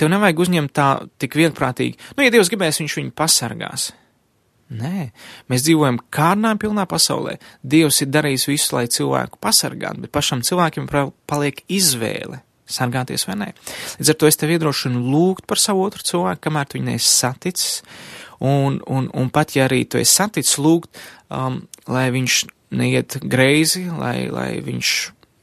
[0.00, 0.86] tev nevajag uzņemt tā
[1.20, 3.90] tik vienprātīgi, nu, ja Dievs gribēs, viņš viņu pasargās.
[4.72, 5.10] Nē,
[5.52, 7.36] mēs dzīvojam kārnām pilnā pasaulē.
[7.60, 10.88] Dievs ir darījis visu, lai cilvēku pasargātu, bet pašam cilvēkiem
[11.28, 12.40] paliek izvēle
[12.72, 13.50] sargāties vai nē.
[14.00, 17.10] Līdz ar to es tev iedrošinu lūgt par savu otru cilvēku, kamēr tu viņu neesi
[17.10, 17.82] saticis,
[18.40, 22.38] un, un, un pat ja arī tu esi saticis, lūgt, um, lai viņš
[22.72, 24.92] neiet greizi, lai, lai viņš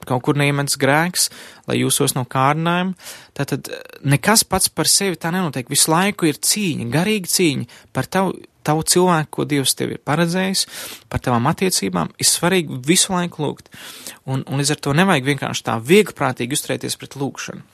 [0.09, 1.27] kaut kur neiemetas grēks,
[1.69, 2.95] lai jūsos no kārdinājuma.
[3.37, 3.69] Tātad
[4.07, 5.69] nekas pats par sevi tā nenotiek.
[5.69, 8.33] Visu laiku ir cīņa, garīga cīņa par tavu,
[8.65, 10.65] tavu cilvēku, ko Dievs tev ir paredzējis,
[11.11, 12.13] par tavām attiecībām.
[12.19, 13.71] Ir svarīgi visu laiku lūgt.
[14.25, 17.65] Un, un līdz ar to nevajag vienkārši tā vieglprātīgi uzturēties pret lūgšanu.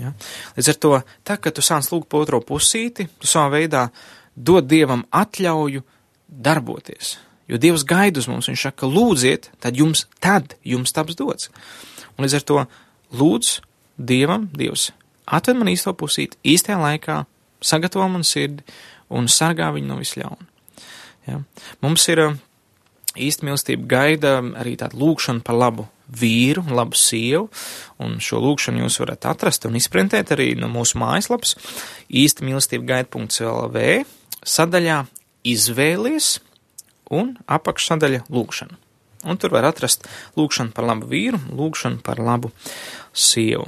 [0.00, 0.12] Ja?
[0.56, 0.92] Līdz ar to,
[1.26, 3.88] tā, kad tu sāc lūgt pa otro pusīti, tu savā veidā
[4.36, 5.82] dod Dievam atļauju
[6.30, 7.18] darboties.
[7.50, 11.50] Jo Dievs gaida uz mums, viņš saka, lūdziet, tad jums, tad jums taps dots.
[12.14, 12.60] Un līdz ar to
[13.18, 13.56] lūdz
[13.98, 14.90] Dievam, Dievs,
[15.26, 17.24] atved man īsto pusīt, īstajā laikā,
[17.60, 18.62] sagatavo man sirdi
[19.10, 20.46] un sargā viņu no visļauna.
[21.26, 21.40] Ja?
[21.82, 22.22] Mums ir
[23.18, 27.48] īsta mīlestība gaida arī tāda lūkšana par labu vīru, labu sievu,
[28.02, 31.56] un šo lūkšanu jūs varat atrast un izprintēt arī no mūsu mājaslapas
[32.08, 33.84] īsta mīlestība gaida.lv
[34.46, 35.02] sadaļā
[35.50, 36.38] izvēlies
[37.10, 38.78] un apakšsadaļa lūkšana.
[39.28, 40.06] Un tur var atrast
[40.38, 42.52] lūkšanu par labu vīru, lūkšanu par labu
[43.12, 43.66] sievu.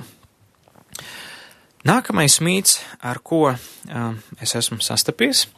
[1.84, 5.48] Nākamais mīts, ar ko uh, es esmu sastapies,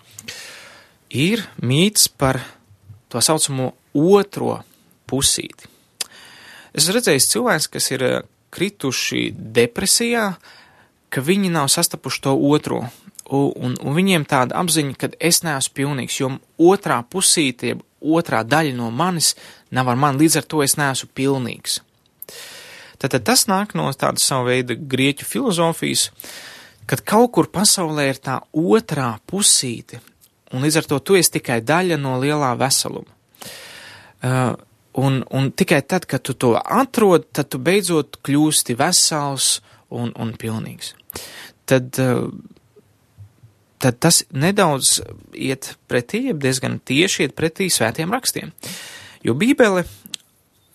[1.13, 2.41] ir mīts par
[3.13, 4.57] to saucamo otro
[5.07, 5.69] pusīti.
[6.75, 8.07] Es redzēju cilvēks, kas ir
[8.55, 10.33] krituši depresijā,
[11.13, 12.83] ka viņi nav sastapuši to otro
[13.57, 16.31] un, un viņiem tāda apziņa, ka es neesmu pilnīgs, jo
[16.71, 19.35] otrā pusīte, otrā daļa no manis
[19.75, 21.81] nav ar mani, līdz ar to es neesmu pilnīgs.
[23.01, 26.09] Tātad tas nāk no tādas savu veidu grieķu filozofijas,
[26.89, 30.01] kad kaut kur pasaulē ir tā otrā pusīte,
[30.53, 33.11] un līdz ar to tu esi tikai daļa no lielā veseluma.
[34.25, 34.55] Uh,
[34.97, 39.59] un, un tikai tad, kad tu to atrod, tad tu beidzot kļūsti vesels
[39.93, 40.95] un, un pilnīgs.
[41.69, 42.29] Tad uh,
[43.85, 45.03] tad tas nedaudz
[45.37, 48.55] iet pretī, diezgan tieši iet pretī svētiem rakstiem.
[49.25, 49.85] Jo Bībele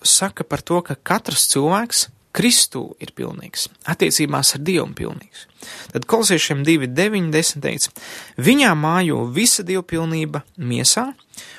[0.06, 5.48] saka par to, ka katrs cilvēks Kristū ir pilnīgs, attiecībās ar Dievu pilnīgs.
[5.90, 7.90] Tad kolosiešiem 2, 9, 10 teica,
[8.38, 11.08] viņā mājo visa dievpilnība miesā,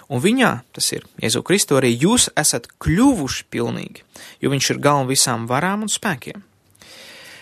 [0.07, 4.07] un viņā, tas ir Jēzu Kristu, arī jūs esat kļuvuši pilnīgi,
[4.39, 6.39] jo viņš ir galva visām varām un spēkiem.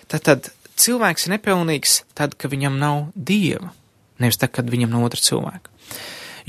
[0.10, 0.50] Tad, tad
[0.82, 3.76] cilvēks ir nepilnīgs tad, kad viņam nav Dieva
[4.20, 5.72] nevis tad, kad viņam nav otra cilvēka.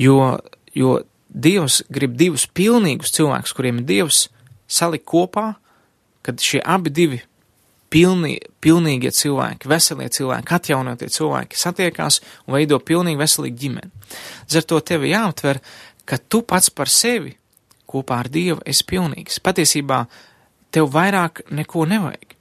[0.01, 0.39] Jo,
[0.75, 4.25] jo Dievs grib divus pilnīgus cilvēkus, kuriem ir Dievs,
[4.71, 5.53] salikt kopā,
[6.27, 7.21] kad šie abi divi
[7.91, 13.93] pilnī, pilnīgie cilvēki, veselie cilvēki, atjaunotie cilvēki satiekās un veido pilnīgi veselīgu ģimeni.
[14.59, 15.61] Ar to tevi jāaptver,
[16.05, 17.37] ka tu pats par sevi
[17.91, 19.41] kopā ar Dievu esi pilnīgs.
[19.43, 20.05] Patiesībā
[20.75, 22.37] tev vairāk neko nevajag.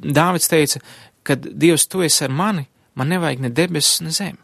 [0.00, 0.80] Dāvids teica,
[1.24, 4.40] kad Dievs tu esi ar mani, man nevajag ne debesis, ne zemi.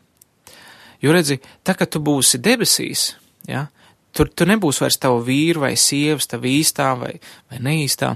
[1.00, 3.14] Jo redzi, tā kā tu būsi debesīs,
[3.48, 3.66] ja,
[4.12, 7.14] tur, tur nebūs vairs tavu vīru vai sievas, tavu īstā vai,
[7.50, 8.14] vai neīstā,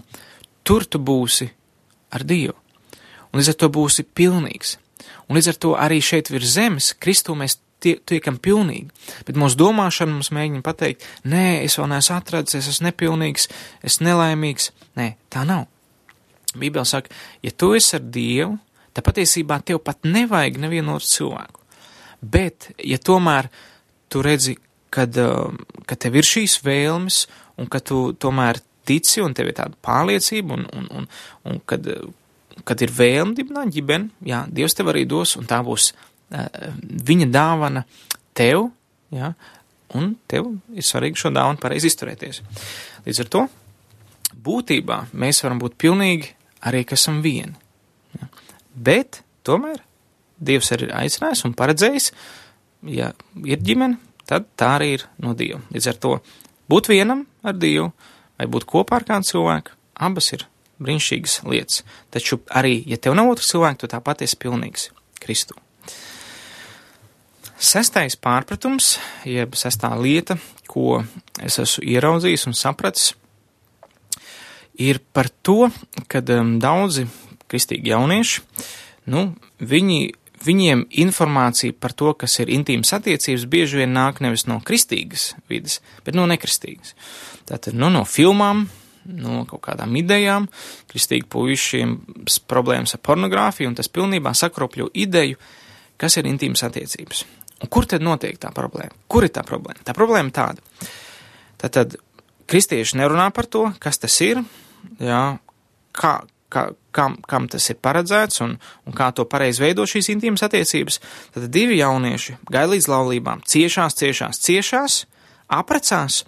[0.67, 1.49] tur tu būsi
[2.15, 2.57] ar Dievu.
[3.33, 4.77] Un līdz ar to būsi pilnīgs.
[5.29, 8.91] Un līdz ar to arī šeit virs zemes Kristū mēs tie, tiekam pilnīgi.
[9.27, 13.49] Bet mūsu domāšana mums mēģina pateikt, nē, es vēl neesmu atradzis, es esmu nepilnīgs,
[13.87, 14.71] es nelaimīgs.
[15.01, 15.67] Nē, tā nav.
[16.55, 17.11] Bībele saka,
[17.43, 18.55] ja tu esi ar Dievu,
[18.95, 21.63] tad patiesībā tev pat nevajag nevienu otru cilvēku.
[22.25, 23.51] Bet, ja tomēr
[24.09, 24.57] tu redzi,
[24.95, 27.25] kad, um, ka tev ir šīs vēlmes,
[27.61, 31.09] un ka tu tomēr tici, un tev ir tāda pārliecība, un, un, un,
[31.51, 31.89] un kad,
[32.65, 36.47] kad ir vēlme dibināt ģimeni, jā, Dievs tev arī dos, un tā būs uh,
[37.11, 37.85] viņa dāvana
[38.37, 38.71] tev,
[39.15, 39.35] jā,
[39.99, 42.41] un tev ir svarīgi šo dāvanu pareizi izturēties.
[43.05, 43.45] Līdz ar to
[44.45, 46.33] būtībā mēs varam būt pilnīgi
[46.67, 47.55] arī, ka esam vieni.
[48.19, 48.29] Ja.
[48.75, 49.83] Bet tomēr
[50.45, 52.09] Dievs arī ir aicinājis un paredzējis,
[52.91, 53.13] ja
[53.47, 55.61] ir ģimene, tad tā arī ir no Dieva.
[55.73, 56.17] Līdz ar to
[56.71, 57.93] būt vienam ar Dievu
[58.35, 60.47] vai būt kopā ar kādu cilvēku, abas ir
[60.83, 61.85] brīnišķīgas lietas.
[62.13, 64.89] Taču arī, ja tev nav otrs cilvēks, tu tāpat esi pilnīgs
[65.23, 65.57] Kristu.
[67.55, 70.37] Sestais pārpratums, jeb sestā lieta,
[70.69, 71.05] ko
[71.41, 73.13] es esmu ieraudzījis un sapratis,
[74.75, 75.71] ir par to,
[76.11, 77.07] ka um, daudzi
[77.55, 78.45] kristīgi jaunieši,
[79.15, 79.25] nu,
[79.63, 79.99] viņi,
[80.45, 85.81] viņiem informācija par to, kas ir intīmas attiecības, bieži vien nāk nevis no kristīgas vidas,
[86.05, 86.97] bet no nekristīgas.
[87.47, 88.67] Tātad, nu, no filmām,
[89.05, 90.49] no kaut kādām idejām,
[90.91, 91.97] kristīgi puišiem
[92.51, 95.41] problēmas ar pornogrāfiju, un tas pilnībā sakropļo ideju,
[96.01, 97.25] kas ir intīmas attiecības.
[97.63, 98.97] Un kur tad notiek tā problēma?
[99.09, 99.85] Kur ir tā problēma?
[99.87, 100.65] Tā problēma tāda.
[101.61, 101.97] Tātad
[102.51, 104.43] kristieši nerunā par to, kas tas ir,
[105.01, 105.23] jā,
[105.97, 106.15] kā,
[106.53, 108.55] kā, kam, kam tas ir paredzēts un,
[108.87, 111.01] un kā to pareizi veido šīs intīmas attiecības.
[111.35, 114.99] Tad divi jaunieši gāja līdz laulībām, ciešās, ciešās, ciešās,
[115.53, 116.23] aprecās,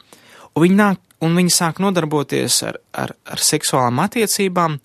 [0.54, 4.78] un viņi, nāk, un viņi sāk nodarboties ar, ar, ar seksuālām attiecībām,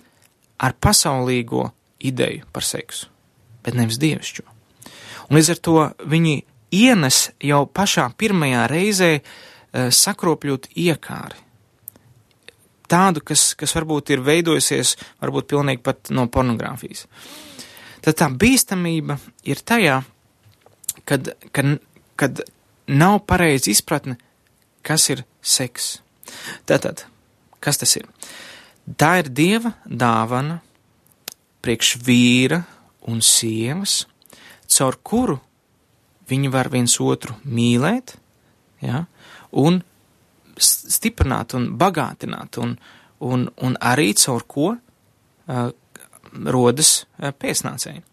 [0.61, 1.69] ar pasaulīgo
[2.05, 3.09] ideju par seksu,
[3.65, 4.47] bet nevis dievišķo.
[5.29, 5.77] Un līdz ar to
[6.11, 6.41] viņi
[6.75, 11.50] ienes jau pašā pirmajā reizē uh, sakropļot iekāri
[12.91, 17.05] tādu, kas, kas varbūt ir veidojusies, varbūt pilnīgi pat no pornogrāfijas.
[18.01, 20.01] Tad tā bīstamība ir tajā,
[21.05, 21.77] kad, kad,
[22.19, 22.41] kad
[22.91, 24.17] nav pareizi izpratne,
[24.85, 25.99] kas ir seks.
[26.69, 27.05] Tātad,
[27.63, 28.07] kas tas ir?
[28.97, 30.59] Tā ir dieva dāvana
[31.61, 32.63] priekš vīra
[33.07, 34.05] un sievas,
[34.71, 35.37] caur kuru
[36.31, 38.15] viņi var viens otru mīlēt,
[38.81, 39.05] ja,
[39.51, 39.81] un
[40.61, 42.75] stiprināt un bagātināt, un,
[43.19, 45.71] un, un arī caur ko uh,
[46.45, 48.03] rodas uh, pēcnācēji.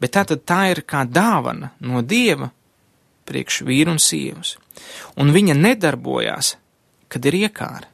[0.00, 2.50] Bet tā tad tā ir kā dāvana no Dieva
[3.28, 4.56] priekš vīru un sievas.
[5.20, 6.54] Un viņa nedarbojās,
[7.10, 7.86] kad ir iekāra.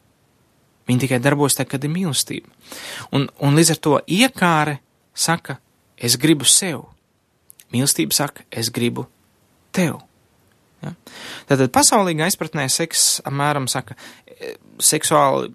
[0.87, 2.53] Viņa tikai darbojas tad, kad ir mīlestība.
[3.17, 4.79] Un, un līdz ar to iekāre
[5.17, 5.59] saka,
[5.99, 6.85] es gribu sev.
[7.75, 9.09] Mīlestība saka, es gribu
[9.75, 9.99] tev.
[10.85, 10.93] Ja?
[11.49, 13.97] Tātad pasaulīgā izpratnē seks apmēram saka,
[14.83, 15.53] seksuāli,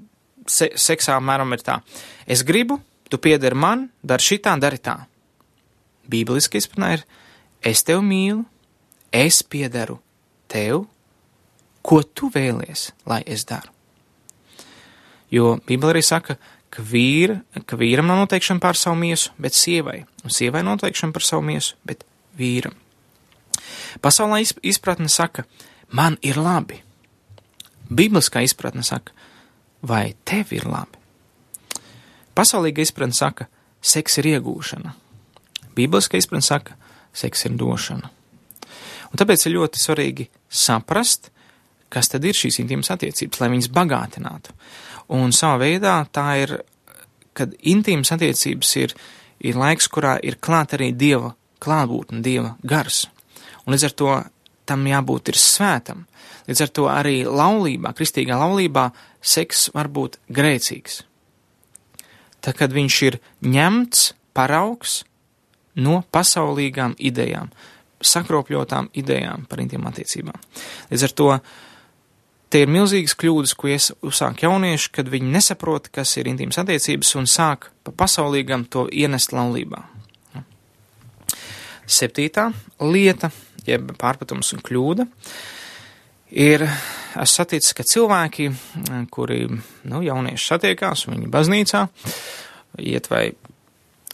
[0.50, 1.80] se, seksā apmēram ir tā.
[2.26, 2.80] Es gribu,
[3.12, 4.98] tu piederi man, dari šitā, dari tā.
[6.12, 7.06] Bībeliski izpratnē ir,
[7.62, 8.44] es tev mīlu,
[9.12, 10.00] es piederu
[10.52, 10.86] tev,
[11.82, 13.72] ko tu vēlies, lai es daru.
[15.32, 16.36] Jo Bībele arī saka,
[16.72, 21.26] ka, vīra, ka vīram nav noteikšana pār savu miesu, bet sievai, un sievai noteikšana par
[21.26, 22.04] savu miesu, bet
[22.40, 22.76] vīram.
[24.02, 25.44] Pasaulē izpratne saka,
[25.92, 26.80] man ir labi.
[27.92, 29.12] Bībeliskā izpratne saka,
[29.84, 31.00] vai tev ir labi?
[32.36, 33.50] Pasaulīga izpratne saka,
[33.82, 34.96] seks ir iegūšana.
[35.76, 36.78] Bībeliskā izpratne saka,
[37.14, 38.10] seks ir došana.
[39.12, 41.32] Un tāpēc ir ļoti svarīgi saprast,
[41.92, 44.56] kas tad ir šīs intīmas attiecības, lai viņas bagātinātu.
[45.12, 46.56] Un savā veidā tā ir,
[47.36, 48.96] kad intīmas attiecības ir,
[49.44, 53.04] ir laiks, kurā ir klāt arī Dieva klātbūtne, Dieva gars.
[53.66, 54.16] Un līdz ar to
[54.70, 56.06] tam jābūt ir svētam.
[56.48, 58.90] Līdz ar to arī laulībā, kristīgā laulībā,
[59.22, 61.02] seks var būt grēcīgs.
[62.42, 65.02] Tad, kad viņš ir ņemts paraugs
[65.78, 67.52] no pasaulīgām idejām,
[68.02, 70.40] sakropļotām idejām par intīm attiecībām.
[70.90, 71.30] Līdz ar to
[72.52, 73.70] te ir milzīgas kļūdas, ko
[74.10, 79.36] uzsāk jaunieši, kad viņi nesaprot, kas ir intīmas attiecības un sāk pa pasaulīgam to ienest
[79.36, 79.86] laulībā.
[81.92, 82.50] Septītā
[82.82, 83.32] lieta
[83.68, 85.06] jeb pārpratums un kļūda,
[86.32, 88.50] ir es saticis, ka cilvēki,
[89.14, 89.44] kuri,
[89.92, 91.86] nu, jaunieši satiekās, viņi baznīcā,
[92.82, 93.26] iet vai,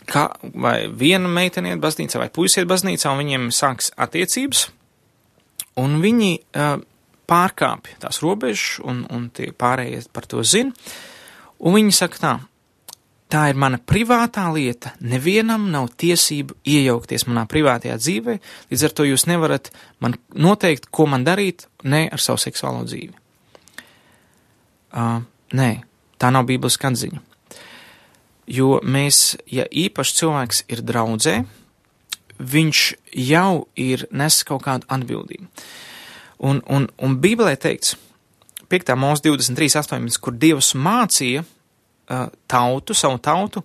[0.10, 4.68] kā, vai viena meitene iet baznīcā, vai puisis iet baznīcā, un viņiem sāks attiecības,
[5.78, 6.78] un viņi uh,
[7.30, 10.74] pārkāpj tās robežas, un, un tie pārējie par to zina,
[11.60, 12.36] un viņi saka tā,
[13.32, 14.94] tā ir mana privātā lieta.
[15.04, 18.38] Nevienam nav tiesību iejaukties manā privātajā dzīvē,
[18.72, 19.72] līdz ar to jūs nevarat
[20.04, 23.14] man noteikt, ko man darīt, ne ar savu seksuālo dzīvi.
[24.98, 25.20] Uh,
[25.54, 25.72] nē,
[26.18, 27.22] tā nav Bībeles atziņa.
[28.48, 31.42] Jo mēs, ja īpaši cilvēks ir draudzē,
[32.40, 32.82] viņš
[33.28, 35.50] jau ir nes kaut kādu atbildību.
[36.48, 37.96] Un, un, un Bībelē teikts,
[38.70, 38.94] 5.
[39.00, 41.44] mūzika 23, 18, kur Dievs mācīja
[42.48, 43.64] tautu, savu tautu,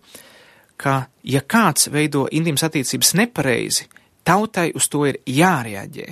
[0.76, 3.88] ka, ja kāds veido intīmas attiecības nepareizi,
[4.26, 6.08] tautai uz to ir jārēģē.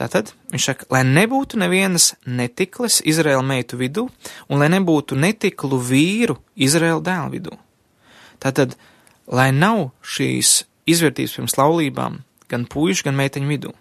[0.00, 4.06] Tātad viņš saka, lai nebūtu nevienas netikles Izraēla meitu vidū,
[4.48, 7.58] un lai nebūtu netiklu vīru Izraēla dēlu vidū.
[8.40, 8.76] Tātad,
[9.28, 13.74] lai nav šīs izvērtības pirms laulībām gan puišu, gan meiteņu vidū.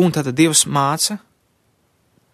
[0.00, 1.18] Un tātad Dievs māca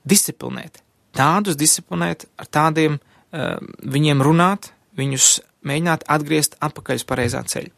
[0.06, 0.78] disciplinēt,
[1.16, 5.30] tādus disciplinēt, ar tādiem uh, viņiem runāt, viņus
[5.66, 7.72] mēģināt atgriezt atpakaļ uz pareizā ceļa.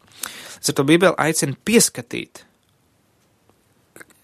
[0.59, 2.43] Līdz ar to Bībeli aicina pieskatīt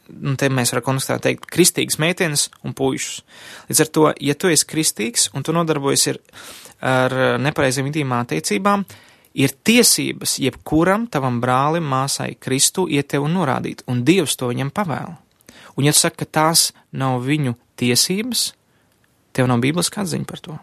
[0.10, 3.24] un te mēs varam konstatēt, teikt, kristīgas meitenes un puišus.
[3.70, 6.22] Līdz ar to, ja tu esi kristīgs un tu nodarbojies ar,
[6.92, 8.86] ar nepareiziem intīmām attiecībām,
[9.36, 14.72] ir tiesības jebkuram tavam brālim, māsai Kristu iet tev un norādīt, un Dievs to viņam
[14.76, 15.18] pavēla.
[15.76, 18.48] Un ja tu saki, ka tās nav viņu tiesības,
[19.36, 20.60] tev nav bībeles atziņa par to.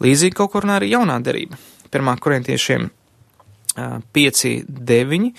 [0.00, 1.58] Līdzīgi kaut kur arī jaunā derība.
[1.90, 2.88] Pirmā korintiešiem
[3.76, 5.32] 5, 9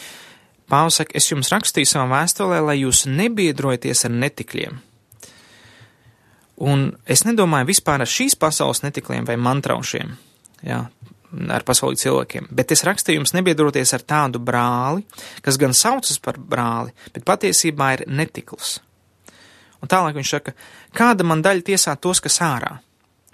[0.72, 4.78] Pāvils saka, es jums rakstīju savā vēstulē, lai jūs nebiedrojaties ar netikļiem.
[6.64, 10.14] Un es nedomāju vispār ar šīs pasaules netikliem vai mantraušiem,
[10.64, 10.78] jā,
[11.58, 15.04] ar pasauli cilvēkiem, bet es rakstīju jums nebiedroties ar tādu brāli,
[15.44, 18.78] kas gan saucas par brāli, bet patiesībā ir netikls.
[19.82, 20.56] Un tālāk viņš saka,
[20.96, 22.78] kāda man daļa tiesā tos, kas ārā?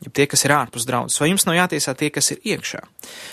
[0.06, 2.84] Ja tie, kas ir ārpus draudzes, vai jums nav jātiesā tie, kas ir iekšā?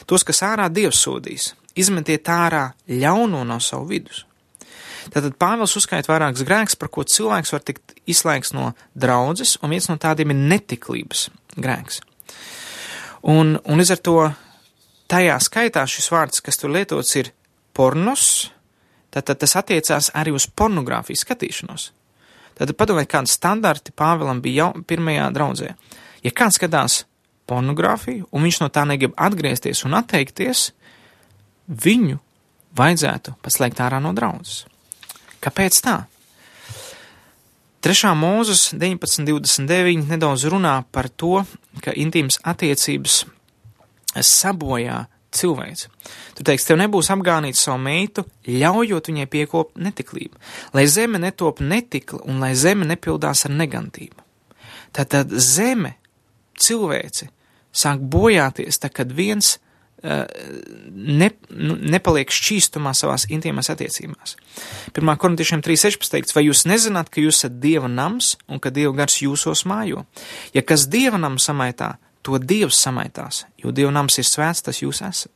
[0.09, 4.23] Tos, kas ārā Dievs sodīs, izmetiet ārā ļauno no savu vidus.
[5.13, 9.91] Tātad Pāvils uzskaita vairākas grēks, par ko cilvēks var tikt izslēgts no draudzes, un viens
[9.91, 11.27] no tādiem ir netiklības
[11.61, 12.01] grēks.
[13.29, 14.17] Un, un līdz ar to
[15.13, 17.35] tajā skaitā šis vārds, kas tur lietots, ir
[17.77, 18.49] pornos,
[19.13, 21.91] tātad tas attiecās arī uz pornogrāfijas skatīšanos.
[22.55, 25.73] Tad padomājiet, kādi standarti Pāvilam bija jau pirmajā draudzē.
[26.25, 27.03] Ja kāds skatās
[27.49, 30.71] pornogrāfiju, un viņš no tā negrib atgriezties un atteikties,
[31.69, 32.19] viņu
[32.77, 34.65] vajadzētu paslēgt ārā no draudzes.
[35.45, 35.99] Kāpēc tā?
[37.85, 38.15] 3.
[38.17, 41.43] mūzes 19.29 nedaudz runā par to,
[41.85, 43.27] ka intīmas attiecības
[44.25, 45.03] sabojā
[45.35, 45.89] cilvēks.
[46.39, 50.41] Tu teiksi, tev nebūs apgānīt savu meitu, ļaujot viņai piekopt netiklību,
[50.73, 54.17] lai zeme netop netikla un lai zeme nepildās ar negantību.
[54.95, 55.97] Tātad zeme,
[56.61, 57.31] cilvēci,
[57.75, 59.57] sāk bojāties, tā kad viens
[60.05, 64.37] ne, nu, nepaliek šķīstumā savās intīmās attiecībās.
[64.93, 65.13] 1.
[65.21, 69.17] korintiešiem 3.16 teikts, vai jūs nezināt, ka jūs esat Dieva nams un ka Dieva gars
[69.23, 70.05] jūsos mājo?
[70.57, 75.01] Ja kas Dieva nam samaitā, to Dievs samaitās, jo Dieva nams ir svēts, tas jūs
[75.07, 75.33] esat.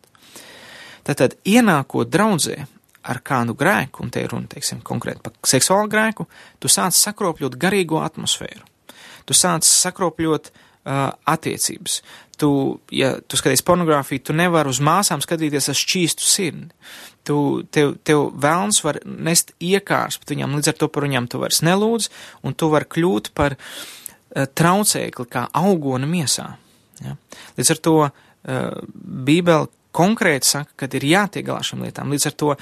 [1.09, 2.61] Tātad, ienākot draudzē
[3.09, 6.29] ar kādu grēku, un te ir runa, teiksim, konkrēti par seksuālu grēku,
[6.61, 8.67] tu sāc sakropļot garīgo atmosfēru.
[9.25, 12.01] Tu sāc sakropļot uh, attiecības
[12.39, 16.69] tu, ja tu skaties pornogrāfiju, tu nevari uz māsām skatīties ar šķīstu sirdi.
[17.27, 17.37] Tu,
[17.75, 21.61] tev, tev vēlns var nest iekārs pat viņam, līdz ar to par viņam tu vairs
[21.67, 22.09] nelūdz,
[22.47, 26.53] un tu vari kļūt par uh, traucēkli kā augona miesā.
[27.05, 27.19] Ja?
[27.59, 28.15] Līdz ar to uh,
[28.95, 32.15] Bībele konkrēti saka, ka ir jātiek galā šīm lietām.
[32.15, 32.55] Līdz ar to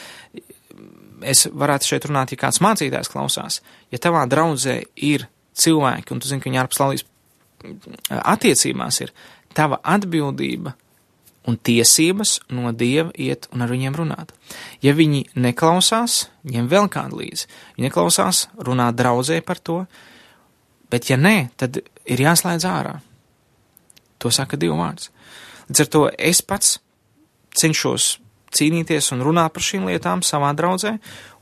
[1.26, 3.60] es varētu šeit runāt, ja kāds mācītājs klausās,
[3.92, 7.06] ja tavā draudzē ir cilvēki, un tu zini, ka viņi ārpus laulības
[8.08, 9.12] attiecībās ir,
[9.56, 10.74] tava atbildība
[11.46, 14.32] un tiesības no Dieva iet un ar viņiem runāt.
[14.82, 17.46] Ja viņi neklausās, ņem vēl kādu līdzi.
[17.76, 19.84] Viņi neklausās, runā draudzē par to,
[20.90, 22.98] bet ja nē, tad ir jāslēdz ārā.
[24.18, 25.10] To saka Dieva vārds.
[25.70, 26.78] Līdz ar to es pats
[27.56, 28.16] cenšos
[28.56, 30.96] cīnīties un runāt par šīm lietām savā draudzē,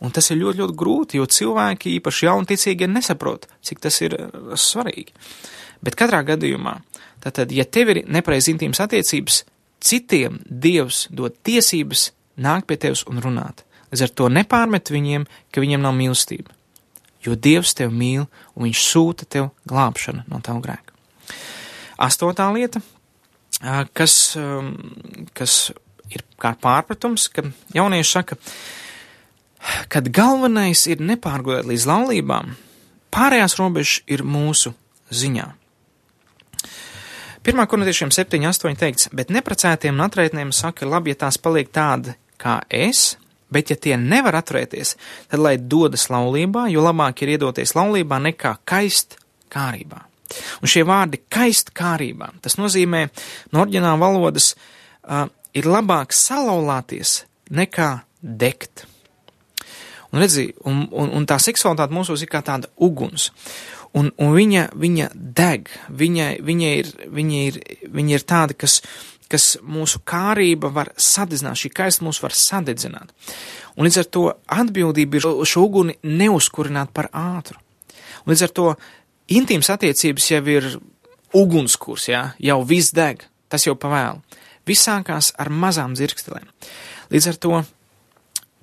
[0.05, 4.17] un tas ir ļoti, ļoti grūti, jo cilvēki, īpaši jaunaticīgi, nesaprot, cik tas ir
[4.59, 5.15] svarīgi.
[5.83, 6.79] Bet katrā gadījumā
[7.25, 9.45] Tātad, ja tev ir nepareizi intīmas attiecības,
[9.85, 12.11] citiem Dievs dod tiesības
[12.45, 13.63] nākt pie tevis un runāt.
[13.93, 16.53] Līdz ar to nepārmet viņiem, ka viņiem nav mīlestība.
[17.25, 20.93] Jo Dievs tevi mīl un viņš sūta tev glābšanu no tavu grēku.
[22.05, 22.83] Astotā lieta,
[23.97, 24.19] kas,
[25.33, 25.57] kas
[26.13, 28.41] ir kā pārpratums, ka jaunieši saka,
[29.89, 32.57] kad galvenais ir nepārgulēt līdz laulībām,
[33.15, 34.77] pārējās robežas ir mūsu
[35.09, 35.55] ziņā.
[37.45, 42.15] Pirmā korintiešiem 7, 8 teikts, bet neprecētiem un atraitniem saka, labi, ja tās paliek tāda
[42.41, 43.19] kā es,
[43.53, 44.95] bet ja tie nevar atturēties,
[45.29, 49.19] tad lai dodas laulībā, jo labāk ir iedoties laulībā nekā kaist
[49.53, 50.01] kārībā.
[50.65, 53.05] Un šie vārdi kaist kārībā, tas nozīmē
[53.53, 57.91] no orģināla valodas uh, ir labāk salauzāties nekā
[58.25, 58.87] degt.
[60.15, 63.29] Un, redzi, un, un, un tā seksualitāte mūsos ir kā tāda uguns.
[63.95, 67.59] Un, un viņa, viņa deg, viņa, viņa, ir, viņa, ir,
[67.95, 68.81] viņa ir tāda, kas,
[69.31, 73.13] kas mūsu kārība var sadedzināt, šī kaista mūs var sadedzināt.
[73.79, 77.61] Un līdz ar to atbildība ir šo uguni neuzkurināt par ātru.
[78.25, 78.67] Un līdz ar to
[79.31, 80.69] intīmas attiecības jau ir
[81.35, 84.23] ugunskurs, jā, jau viss deg, tas jau pavēlu.
[84.67, 86.51] Viss sākās ar mazām dzirkstelēm.
[87.13, 87.63] Līdz ar to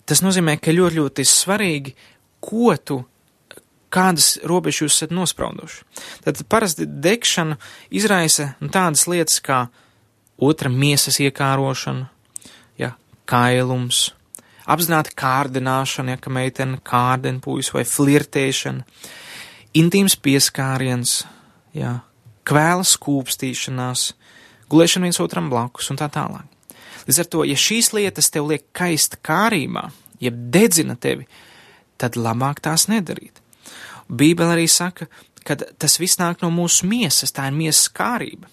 [0.09, 1.93] tas nozīmē, ka ļoti, ļoti svarīgi,
[2.43, 2.97] ko tu,
[3.91, 5.83] kādas robežas jūs esat nosprauduši.
[6.25, 7.57] Tad parasti degšana
[7.93, 9.65] izraisa nu, tādas lietas kā
[10.41, 12.07] otra miesas iekārošana,
[12.81, 12.93] ja,
[13.29, 14.09] kailums,
[14.65, 18.87] apzināta kārdināšana, ja ka meitene kārdina puisis vai flirtēšana,
[19.77, 21.21] intīms pieskāriens,
[21.77, 21.99] ja,
[22.47, 24.07] kvēla skūpstīšanās,
[24.71, 26.47] gulēšana viens otram blakus un tā tālāk.
[27.07, 29.89] Līdz ar to, ja šīs lietas tev liek kaist kārībā,
[30.21, 31.27] jeb dedzina tevi,
[32.01, 33.40] tad labāk tās nedarīt.
[34.11, 35.07] Bībele arī saka,
[35.47, 38.49] ka tas viss nāk no mūsu miesas, tā ir miesas kārība.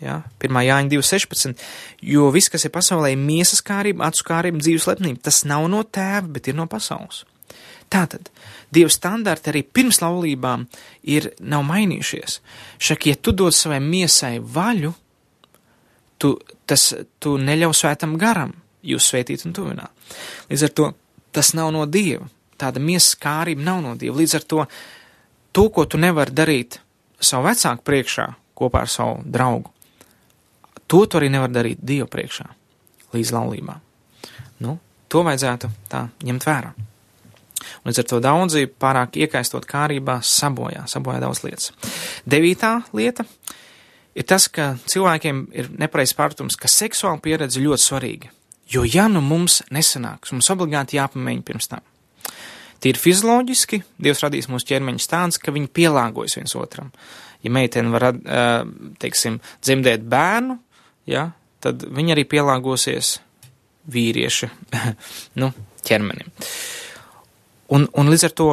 [0.00, 0.20] Ja?
[0.40, 0.60] 1.
[0.66, 1.66] Jāņa 2.16.
[2.12, 5.22] Jo viss, kas ir pasaulē, ir miesas kārība, acu kārība, dzīves lepnība.
[5.28, 7.24] Tas nav no tēva, bet ir no pasaules.
[7.90, 8.30] Tātad
[8.70, 10.68] Dieva standarti arī pirms laulībām
[11.10, 12.36] ir nav mainījušies.
[12.78, 14.92] Šak, ja tu dod savai miesai vaļu,
[16.22, 16.36] tu,
[16.70, 18.54] tas, tu neļauj svētam garam
[18.86, 19.90] jūs svētīt un tuvināt.
[20.52, 20.86] Līdz ar to
[21.34, 22.28] tas nav no Dieva.
[22.60, 24.18] Tāda miesas kārība nav no Dieva.
[24.20, 24.64] Līdz ar to
[25.52, 26.78] to, ko tu nevari darīt
[27.20, 28.26] savu vecāku priekšā
[28.60, 29.72] kopā ar savu draugu,
[30.90, 32.46] to tu arī nevar darīt Dieva priekšā
[33.14, 33.80] līdz laulībām.
[34.64, 34.76] Nu,
[35.10, 36.72] to vajadzētu tā ņemt vērā.
[37.80, 41.72] Un līdz ar to daudzi pārāk iekaistot kārībā sabojā, sabojā daudz lietas.
[42.28, 43.26] Devītā lieta
[44.16, 48.32] ir tas, ka cilvēkiem ir nepareizs pārpratums, ka seksuāla pieredze ļoti svarīga.
[48.70, 51.84] Jo, ja nu mums nesanāks, mums obligāti jāpamēģina pirms tam.
[52.80, 56.92] Tīri fizioloģiski Dievs radīs mūsu ķermeņus tāds, ka viņi pielāgojas viens otram.
[57.44, 58.10] Ja meitene var,
[59.00, 60.56] teiksim, dzemdēt bērnu,
[61.08, 61.30] ja,
[61.64, 63.18] tad viņa arī pielāgosies
[63.90, 64.50] vīrieša
[65.40, 65.50] nu,
[65.86, 66.32] ķermenim.
[67.70, 68.48] Un, un līdz ar to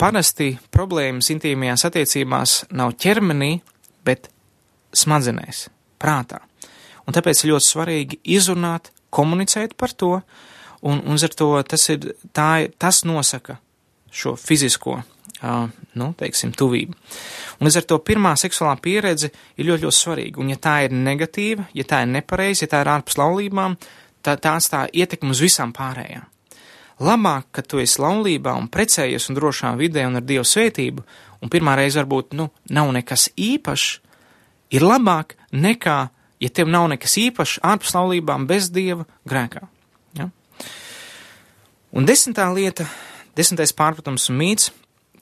[0.00, 3.52] parasti problēmas intīmajās attiecībās nav ķermenī,
[4.06, 4.30] bet
[4.96, 5.66] smadzenēs,
[6.02, 6.40] prātā.
[7.06, 10.14] Un tāpēc ļoti svarīgi izrunāt, komunicēt par to,
[10.82, 13.58] un, un ar to tas, ir, tā, tas nosaka
[14.12, 16.96] šo fizisko, uh, nu, teiksim, tuvību.
[17.58, 20.92] Un līdz ar to pirmā seksuālā pieredze ir ļoti, ļoti svarīga, un ja tā ir
[20.92, 23.78] negatīva, ja tā ir nepareiza, ja tā ir ārpus laulībām,
[24.22, 26.28] tās tā ietekme uz visām pārējām.
[27.02, 31.02] Labāk, ka tu esi laulībā un precējies un drošā vidē un ar Dievu svētību,
[31.42, 33.88] un pirmā reize varbūt, nu, nav nekas īpašs,
[34.76, 35.98] ir labāk nekā,
[36.42, 39.71] ja tev nav nekas īpašs ārpus laulībām bez dieva grēkā.
[41.92, 42.86] Un desmitā lieta,
[43.36, 44.70] desmitais pārpratums un mīts,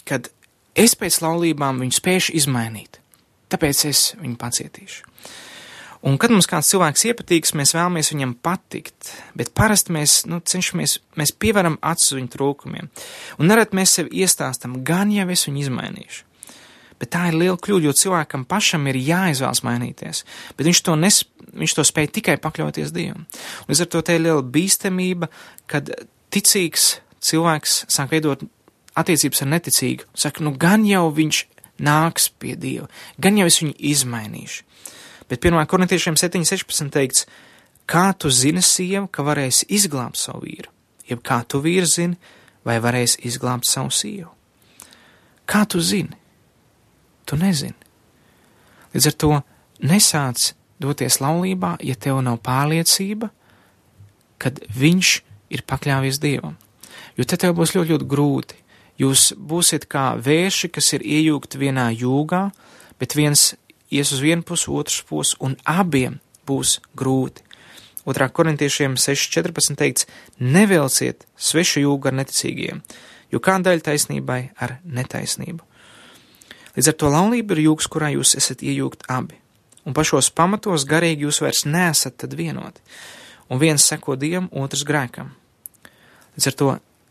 [0.07, 0.29] kad
[0.79, 3.01] es pēc laulībām viņu spēšu izmainīt,
[3.51, 5.09] tāpēc es viņu pacietīšu.
[6.07, 10.95] Un, kad mums kāds cilvēks iepatīks, mēs vēlamies viņam patikt, bet parasti mēs nu, cenšamies,
[11.21, 12.87] mēs pievaram acis viņu trūkumiem.
[13.37, 16.23] Un nerad mēs sev iestāstam, gan jau es viņu izmainīšu.
[17.01, 20.23] Bet tā ir liela kļūda, jo cilvēkam pašam ir jāizvēlas mainīties,
[20.57, 21.21] bet viņš to, nes,
[21.57, 23.27] viņš to spēj tikai pakļauties Dievam.
[23.69, 25.31] Līdz ar to te ir liela bīstamība,
[25.69, 25.93] kad
[26.31, 28.43] ticīgs cilvēks sāk veidot
[28.99, 30.09] attiecības ar neticīgu.
[30.15, 31.45] Saka, nu gan jau viņš
[31.81, 32.89] nāks pie Dieva,
[33.21, 34.67] gan jau es viņu izmainīšu.
[35.31, 35.63] Bet 1.
[35.71, 37.27] korintiešiem 7.16 teikts,
[37.87, 40.73] kā tu zini sievu, ka varēsi izglābt savu vīru,
[41.07, 42.19] jeb kā tu vīrs zini,
[42.67, 44.33] vai varēsi izglābt savu sievu.
[45.49, 46.19] Kā tu zini?
[47.27, 47.77] Tu nezini.
[48.95, 49.33] Līdz ar to
[49.87, 50.51] nesāc
[50.83, 53.31] doties laulībā, ja tev nav pārliecība,
[54.41, 55.30] kad viņš ir
[55.67, 56.57] pakļāvies dievam.
[57.19, 58.59] Jo te tev būs ļoti, ļoti grūti.
[59.01, 62.51] Jūs būsiet kā vērši, kas ir iejūgti vienā jūgā,
[63.01, 63.55] bet viens
[63.91, 67.45] ies uz vienu pusi, otrs pusi, un abiem būs grūti.
[68.09, 70.07] Otrā korintiešiem 6.14 teikts:
[70.41, 72.81] Nevelciet svešu jūgu ar neticīgiem,
[73.33, 75.65] jo kā daļa taisnībai ar netaisnību.
[76.77, 79.41] Līdz ar to laulība ir jūgs, kurā jūs esat iejūgt abi.
[79.85, 82.81] Un pašos pamatos garīgi jūs vairs nesat tad vienoti.
[83.51, 85.33] Un viens seko dievam, otrs grēkam.
[86.41, 86.71] Līdz ar to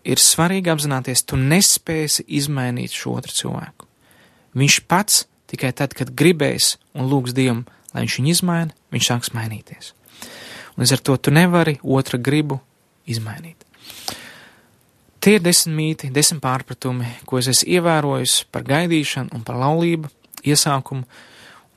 [0.10, 3.86] ir svarīgi apzināties, tu nespēsi izmainīt šo otru cilvēku.
[4.58, 7.60] Viņš pats tikai tad, kad gribēs un lūgs dievam,
[7.94, 9.92] lai viņš viņu izmaina, viņš sāks mainīties.
[10.74, 12.58] Un līdz ar to tu nevari otra gribu
[13.06, 13.62] izmainīt.
[15.22, 20.10] Tie ir desmit mīti, desmit pārpratumi, ko es esmu ievērojis par gaidīšanu un par laulību
[20.42, 21.06] iesākumu.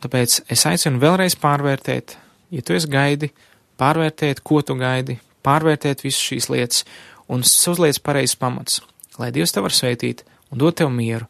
[0.00, 2.16] Tāpēc es aicinu vēlreiz pārvērtēt,
[2.48, 3.28] ja tu esi gaidi,
[3.76, 6.86] pārvērtēt, ko tu gaidi, pārvērtēt visas šīs lietas
[7.32, 8.82] un uzliec pareizs pamats,
[9.20, 11.28] lai Dievs tev var sveitīt un dot tev mieru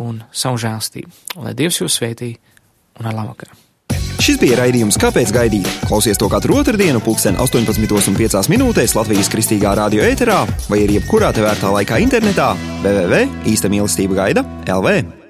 [0.00, 1.12] un savu žēlstību,
[1.44, 2.34] lai Dievs jūs sveitī
[3.00, 3.60] un ar labvakaru.
[4.24, 5.68] Šis bija raidījums Kāpēc gaidīt?
[5.88, 10.38] Klausies to katru otrdienu, pulksten 18,5 minūtēs Latvijas kristīgā radio ēterā
[10.70, 12.54] vai arī jebkurā tevērtā laikā internetā
[12.86, 14.46] www.īsta mīlestība gaida
[14.78, 15.23] LV.